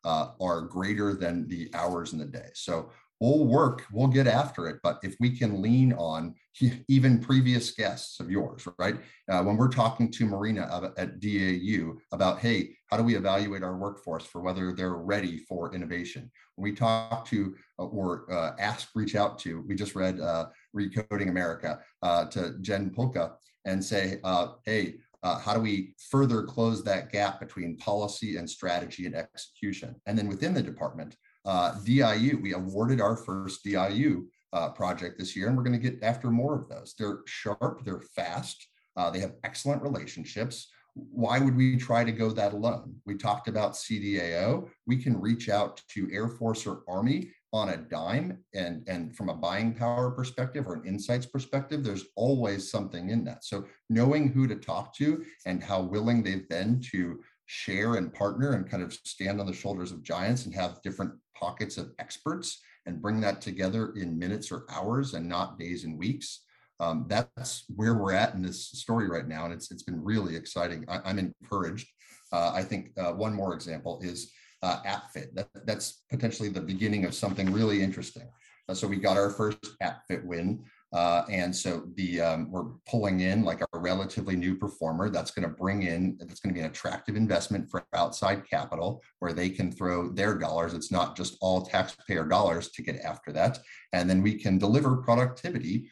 uh, 0.05 0.29
are 0.40 0.62
greater 0.62 1.14
than 1.14 1.49
the 1.49 1.71
hours 1.75 2.12
in 2.12 2.19
the 2.19 2.27
day. 2.27 2.49
So 2.55 2.90
we'll 3.21 3.45
work, 3.45 3.85
we'll 3.93 4.09
get 4.09 4.27
after 4.27 4.66
it. 4.69 4.81
But 4.83 4.99
if 5.03 5.14
we 5.21 5.37
can 5.37 5.61
lean 5.61 5.93
on 5.93 6.35
even 6.88 7.21
previous 7.21 7.71
guests 7.73 8.19
of 8.19 8.31
yours, 8.31 8.66
right? 8.79 8.97
Uh, 9.31 9.43
when 9.43 9.57
we're 9.57 9.69
talking 9.69 10.11
to 10.11 10.27
Marina 10.27 10.93
at 10.97 11.21
DAU 11.21 11.95
about, 12.12 12.38
hey, 12.40 12.77
how 12.87 12.97
do 12.97 13.03
we 13.03 13.16
evaluate 13.16 13.62
our 13.62 13.77
workforce 13.77 14.25
for 14.25 14.40
whether 14.40 14.73
they're 14.73 14.97
ready 14.97 15.38
for 15.38 15.75
innovation? 15.75 16.31
When 16.57 16.71
we 16.71 16.77
talk 16.77 17.27
to 17.27 17.55
uh, 17.79 17.85
or 17.85 18.31
uh, 18.33 18.53
ask, 18.59 18.88
reach 18.95 19.14
out 19.14 19.38
to, 19.40 19.62
we 19.66 19.75
just 19.75 19.95
read 19.95 20.19
uh, 20.19 20.47
Recoding 20.75 21.29
America 21.29 21.81
uh, 22.03 22.25
to 22.27 22.57
Jen 22.61 22.90
Pahlka 22.90 23.33
and 23.64 23.85
say, 23.85 24.18
uh, 24.25 24.53
hey, 24.64 24.94
uh, 25.23 25.38
how 25.38 25.55
do 25.55 25.61
we 25.61 25.94
further 26.11 26.42
close 26.42 26.83
that 26.83 27.12
gap 27.12 27.40
between 27.40 27.77
policy 27.77 28.37
and 28.37 28.49
strategy 28.49 29.07
and 29.07 29.14
execution? 29.14 29.94
And 30.07 30.16
then 30.16 30.29
within 30.29 30.55
the 30.55 30.62
department, 30.62 31.16
uh, 31.44 31.75
DIU, 31.85 32.38
we 32.40 32.55
awarded 32.55 33.01
our 33.01 33.16
first 33.16 33.62
DIU 33.62 34.29
uh, 34.53 34.70
project 34.70 35.18
this 35.18 35.37
year, 35.37 35.49
and 35.49 35.57
we're 35.57 35.62
going 35.62 35.81
to 35.81 35.90
get 35.90 36.03
after 36.03 36.31
more 36.31 36.55
of 36.55 36.68
those. 36.68 36.94
They're 36.99 37.20
sharp, 37.27 37.85
they're 37.85 38.01
fast, 38.01 38.66
uh, 38.96 39.11
they 39.11 39.20
have 39.20 39.35
excellent 39.44 39.83
relationships. 39.83 40.68
why 40.94 41.38
would 41.38 41.57
we 41.57 41.77
try 41.77 42.03
to 42.03 42.11
go 42.12 42.31
that 42.31 42.53
alone? 42.53 42.96
We 43.07 43.14
talked 43.14 43.46
about 43.46 43.75
CDAO. 43.75 44.68
We 44.87 44.96
can 44.96 45.20
reach 45.20 45.49
out 45.49 45.81
to 45.90 46.11
Air 46.12 46.27
Force 46.27 46.66
or 46.66 46.83
Army 46.88 47.31
on 47.52 47.70
a 47.70 47.76
dime 47.76 48.38
and 48.54 48.86
and 48.86 49.16
from 49.16 49.28
a 49.28 49.34
buying 49.34 49.74
power 49.74 50.10
perspective 50.10 50.66
or 50.68 50.74
an 50.74 50.84
insights 50.84 51.26
perspective 51.26 51.82
there's 51.82 52.06
always 52.16 52.70
something 52.70 53.10
in 53.10 53.24
that. 53.24 53.44
So 53.44 53.66
knowing 53.88 54.28
who 54.28 54.46
to 54.46 54.56
talk 54.56 54.94
to 54.96 55.24
and 55.46 55.62
how 55.62 55.82
willing 55.82 56.22
they've 56.22 56.48
been 56.48 56.80
to 56.92 57.20
share 57.46 57.96
and 57.96 58.12
partner 58.12 58.52
and 58.52 58.70
kind 58.70 58.82
of 58.82 58.92
stand 58.92 59.40
on 59.40 59.46
the 59.46 59.52
shoulders 59.52 59.90
of 59.90 60.04
giants 60.04 60.46
and 60.46 60.54
have 60.54 60.80
different 60.82 61.12
pockets 61.34 61.78
of 61.78 61.90
experts 61.98 62.60
and 62.86 63.02
bring 63.02 63.20
that 63.20 63.40
together 63.40 63.92
in 63.96 64.18
minutes 64.18 64.52
or 64.52 64.64
hours 64.70 65.14
and 65.14 65.28
not 65.28 65.58
days 65.58 65.84
and 65.84 65.98
weeks 65.98 66.42
um, 66.78 67.04
that's 67.08 67.64
where 67.76 67.94
we're 67.94 68.14
at 68.14 68.34
in 68.34 68.42
this 68.42 68.70
story 68.70 69.08
right 69.08 69.28
now 69.28 69.44
and 69.44 69.52
it's 69.52 69.70
it's 69.70 69.82
been 69.82 70.02
really 70.02 70.34
exciting. 70.34 70.84
I, 70.88 71.10
am 71.10 71.18
encouraged. 71.18 71.88
Uh, 72.32 72.52
i 72.54 72.62
think 72.62 72.92
uh, 72.96 73.12
one 73.12 73.34
more 73.34 73.54
example 73.54 74.00
is 74.02 74.30
uh, 74.62 74.83
AppFit. 74.83 75.35
That, 75.35 75.49
that's 75.66 76.03
potentially 76.11 76.49
the 76.49 76.61
beginning 76.61 77.05
of 77.05 77.14
something 77.14 77.53
really 77.53 77.83
interesting. 77.83 78.29
Uh, 78.68 78.75
so 78.75 78.87
we 78.87 78.96
got 78.96 79.16
our 79.16 79.31
first 79.31 79.59
AppFit 79.83 80.25
win. 80.25 80.64
Uh, 80.92 81.23
and 81.31 81.55
so 81.55 81.85
the 81.94 82.20
um, 82.20 82.51
we're 82.51 82.64
pulling 82.88 83.20
in 83.20 83.44
like 83.44 83.61
a 83.61 83.79
relatively 83.79 84.35
new 84.35 84.57
performer 84.57 85.09
that's 85.09 85.31
going 85.31 85.49
to 85.49 85.55
bring 85.55 85.85
in 85.85 86.16
that's 86.18 86.40
going 86.40 86.53
to 86.53 86.59
be 86.59 86.64
an 86.64 86.70
attractive 86.70 87.14
investment 87.14 87.70
for 87.70 87.87
outside 87.94 88.42
capital 88.49 89.01
where 89.20 89.33
they 89.33 89.49
can 89.49 89.70
throw 89.70 90.09
their 90.09 90.37
dollars. 90.37 90.75
It's 90.75 90.90
not 90.90 91.16
just 91.16 91.37
all 91.40 91.64
taxpayer 91.64 92.25
dollars 92.25 92.73
to 92.73 92.83
get 92.83 93.01
after 93.03 93.31
that, 93.33 93.61
and 93.92 94.11
then 94.11 94.20
we 94.20 94.35
can 94.35 94.59
deliver 94.59 94.96
productivity 94.96 95.88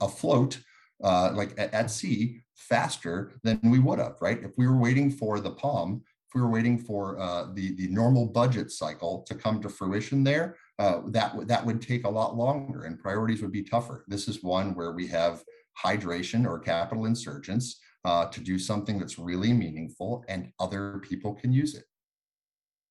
afloat 0.00 0.58
uh, 1.04 1.30
like 1.32 1.52
at, 1.56 1.72
at 1.72 1.90
sea 1.90 2.40
faster 2.56 3.34
than 3.44 3.60
we 3.62 3.78
would 3.78 4.00
have. 4.00 4.16
Right? 4.20 4.42
If 4.42 4.58
we 4.58 4.66
were 4.66 4.78
waiting 4.78 5.12
for 5.12 5.38
the 5.38 5.52
POM 5.52 6.02
we 6.34 6.40
were 6.40 6.50
waiting 6.50 6.78
for 6.78 7.18
uh, 7.20 7.46
the 7.54 7.74
the 7.76 7.88
normal 7.88 8.26
budget 8.26 8.70
cycle 8.70 9.24
to 9.28 9.34
come 9.34 9.60
to 9.62 9.68
fruition 9.68 10.24
there, 10.24 10.56
uh, 10.78 11.00
that 11.06 11.46
that 11.46 11.64
would 11.64 11.80
take 11.80 12.04
a 12.04 12.10
lot 12.10 12.36
longer 12.36 12.84
and 12.84 12.98
priorities 12.98 13.40
would 13.42 13.52
be 13.52 13.62
tougher. 13.62 14.04
This 14.08 14.28
is 14.28 14.42
one 14.42 14.74
where 14.74 14.92
we 14.92 15.06
have 15.08 15.42
hydration 15.82 16.46
or 16.46 16.58
capital 16.58 17.06
insurgents 17.06 17.80
uh, 18.04 18.26
to 18.26 18.40
do 18.40 18.58
something 18.58 18.98
that's 18.98 19.18
really 19.18 19.52
meaningful 19.52 20.24
and 20.28 20.50
other 20.60 20.98
people 20.98 21.34
can 21.34 21.52
use 21.52 21.74
it. 21.74 21.84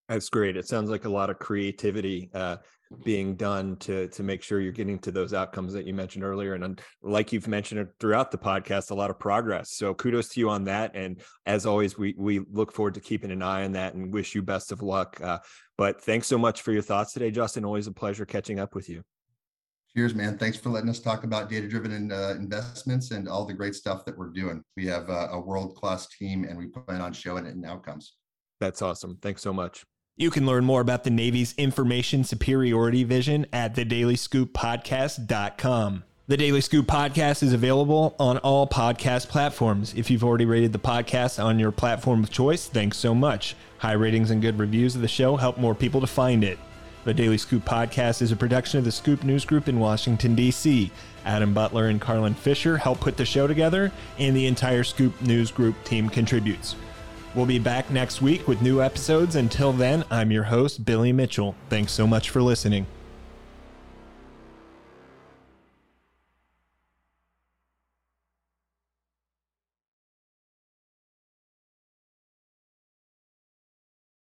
That's 0.09 0.29
great. 0.29 0.57
It 0.57 0.67
sounds 0.67 0.89
like 0.89 1.05
a 1.05 1.09
lot 1.09 1.29
of 1.29 1.39
creativity 1.39 2.29
uh, 2.33 2.57
being 3.03 3.35
done 3.35 3.77
to 3.77 4.07
to 4.09 4.21
make 4.21 4.43
sure 4.43 4.59
you're 4.59 4.71
getting 4.71 4.99
to 4.99 5.11
those 5.11 5.33
outcomes 5.33 5.73
that 5.73 5.87
you 5.87 5.93
mentioned 5.93 6.23
earlier, 6.23 6.53
and 6.53 6.81
like 7.01 7.31
you've 7.31 7.47
mentioned 7.47 7.87
throughout 7.99 8.29
the 8.29 8.37
podcast, 8.37 8.91
a 8.91 8.95
lot 8.95 9.09
of 9.09 9.17
progress. 9.17 9.71
So 9.77 9.93
kudos 9.93 10.29
to 10.29 10.39
you 10.39 10.49
on 10.49 10.65
that. 10.65 10.91
And 10.93 11.21
as 11.45 11.65
always, 11.65 11.97
we 11.97 12.15
we 12.17 12.41
look 12.51 12.73
forward 12.73 12.95
to 12.95 12.99
keeping 12.99 13.31
an 13.31 13.41
eye 13.41 13.63
on 13.63 13.71
that 13.73 13.93
and 13.93 14.13
wish 14.13 14.35
you 14.35 14.41
best 14.41 14.71
of 14.71 14.81
luck. 14.81 15.19
Uh, 15.21 15.39
but 15.77 16.01
thanks 16.01 16.27
so 16.27 16.37
much 16.37 16.61
for 16.61 16.71
your 16.71 16.81
thoughts 16.81 17.13
today, 17.13 17.31
Justin. 17.31 17.65
Always 17.65 17.87
a 17.87 17.91
pleasure 17.91 18.25
catching 18.25 18.59
up 18.59 18.75
with 18.75 18.89
you. 18.89 19.03
Cheers, 19.95 20.15
man. 20.15 20.37
Thanks 20.37 20.57
for 20.57 20.69
letting 20.69 20.89
us 20.89 20.99
talk 20.99 21.23
about 21.23 21.49
data 21.49 21.67
driven 21.67 22.11
uh, 22.11 22.35
investments 22.37 23.11
and 23.11 23.29
all 23.29 23.45
the 23.45 23.53
great 23.53 23.75
stuff 23.75 24.05
that 24.05 24.17
we're 24.17 24.31
doing. 24.31 24.63
We 24.75 24.87
have 24.87 25.09
uh, 25.09 25.29
a 25.31 25.39
world 25.39 25.75
class 25.75 26.07
team 26.07 26.45
and 26.45 26.57
we 26.57 26.67
plan 26.67 26.99
on 26.99 27.13
showing 27.13 27.45
it 27.45 27.53
in 27.53 27.63
outcomes. 27.63 28.15
That's 28.59 28.81
awesome. 28.81 29.19
Thanks 29.21 29.41
so 29.43 29.53
much. 29.53 29.85
You 30.15 30.29
can 30.29 30.45
learn 30.45 30.63
more 30.63 30.79
about 30.79 31.03
the 31.03 31.09
Navy's 31.09 31.55
information 31.57 32.23
superiority 32.23 33.03
vision 33.03 33.47
at 33.51 33.75
thedailyScoopPodcast.com. 33.75 36.03
The 36.27 36.37
Daily 36.37 36.61
Scoop 36.61 36.85
podcast 36.85 37.41
is 37.41 37.51
available 37.51 38.15
on 38.19 38.37
all 38.37 38.67
podcast 38.67 39.29
platforms. 39.29 39.95
If 39.95 40.11
you've 40.11 40.23
already 40.23 40.45
rated 40.45 40.71
the 40.71 40.77
podcast 40.77 41.43
on 41.43 41.57
your 41.57 41.71
platform 41.71 42.23
of 42.23 42.29
choice, 42.29 42.67
thanks 42.67 42.97
so 42.97 43.15
much. 43.15 43.55
High 43.79 43.93
ratings 43.93 44.29
and 44.29 44.39
good 44.39 44.59
reviews 44.59 44.93
of 44.93 45.01
the 45.01 45.07
show 45.07 45.35
help 45.35 45.57
more 45.57 45.73
people 45.73 45.99
to 45.99 46.07
find 46.07 46.43
it. 46.43 46.59
The 47.05 47.13
Daily 47.15 47.39
Scoop 47.39 47.65
podcast 47.65 48.21
is 48.21 48.31
a 48.31 48.35
production 48.35 48.77
of 48.77 48.85
the 48.85 48.91
Scoop 48.91 49.23
News 49.23 49.45
Group 49.45 49.67
in 49.67 49.79
Washington, 49.79 50.35
D.C. 50.35 50.91
Adam 51.25 51.55
Butler 51.55 51.87
and 51.87 51.99
Carlin 51.99 52.35
Fisher 52.35 52.77
help 52.77 52.99
put 52.99 53.17
the 53.17 53.25
show 53.25 53.47
together, 53.47 53.91
and 54.19 54.37
the 54.37 54.45
entire 54.45 54.83
Scoop 54.83 55.19
News 55.23 55.49
Group 55.49 55.83
team 55.83 56.07
contributes. 56.07 56.75
We'll 57.35 57.45
be 57.47 57.59
back 57.59 57.89
next 57.89 58.21
week 58.21 58.47
with 58.47 58.61
new 58.61 58.81
episodes. 58.81 59.35
Until 59.35 59.73
then, 59.73 60.03
I'm 60.11 60.31
your 60.31 60.43
host, 60.43 60.85
Billy 60.85 61.11
Mitchell. 61.11 61.55
Thanks 61.69 61.91
so 61.91 62.05
much 62.05 62.29
for 62.29 62.41
listening. 62.41 62.85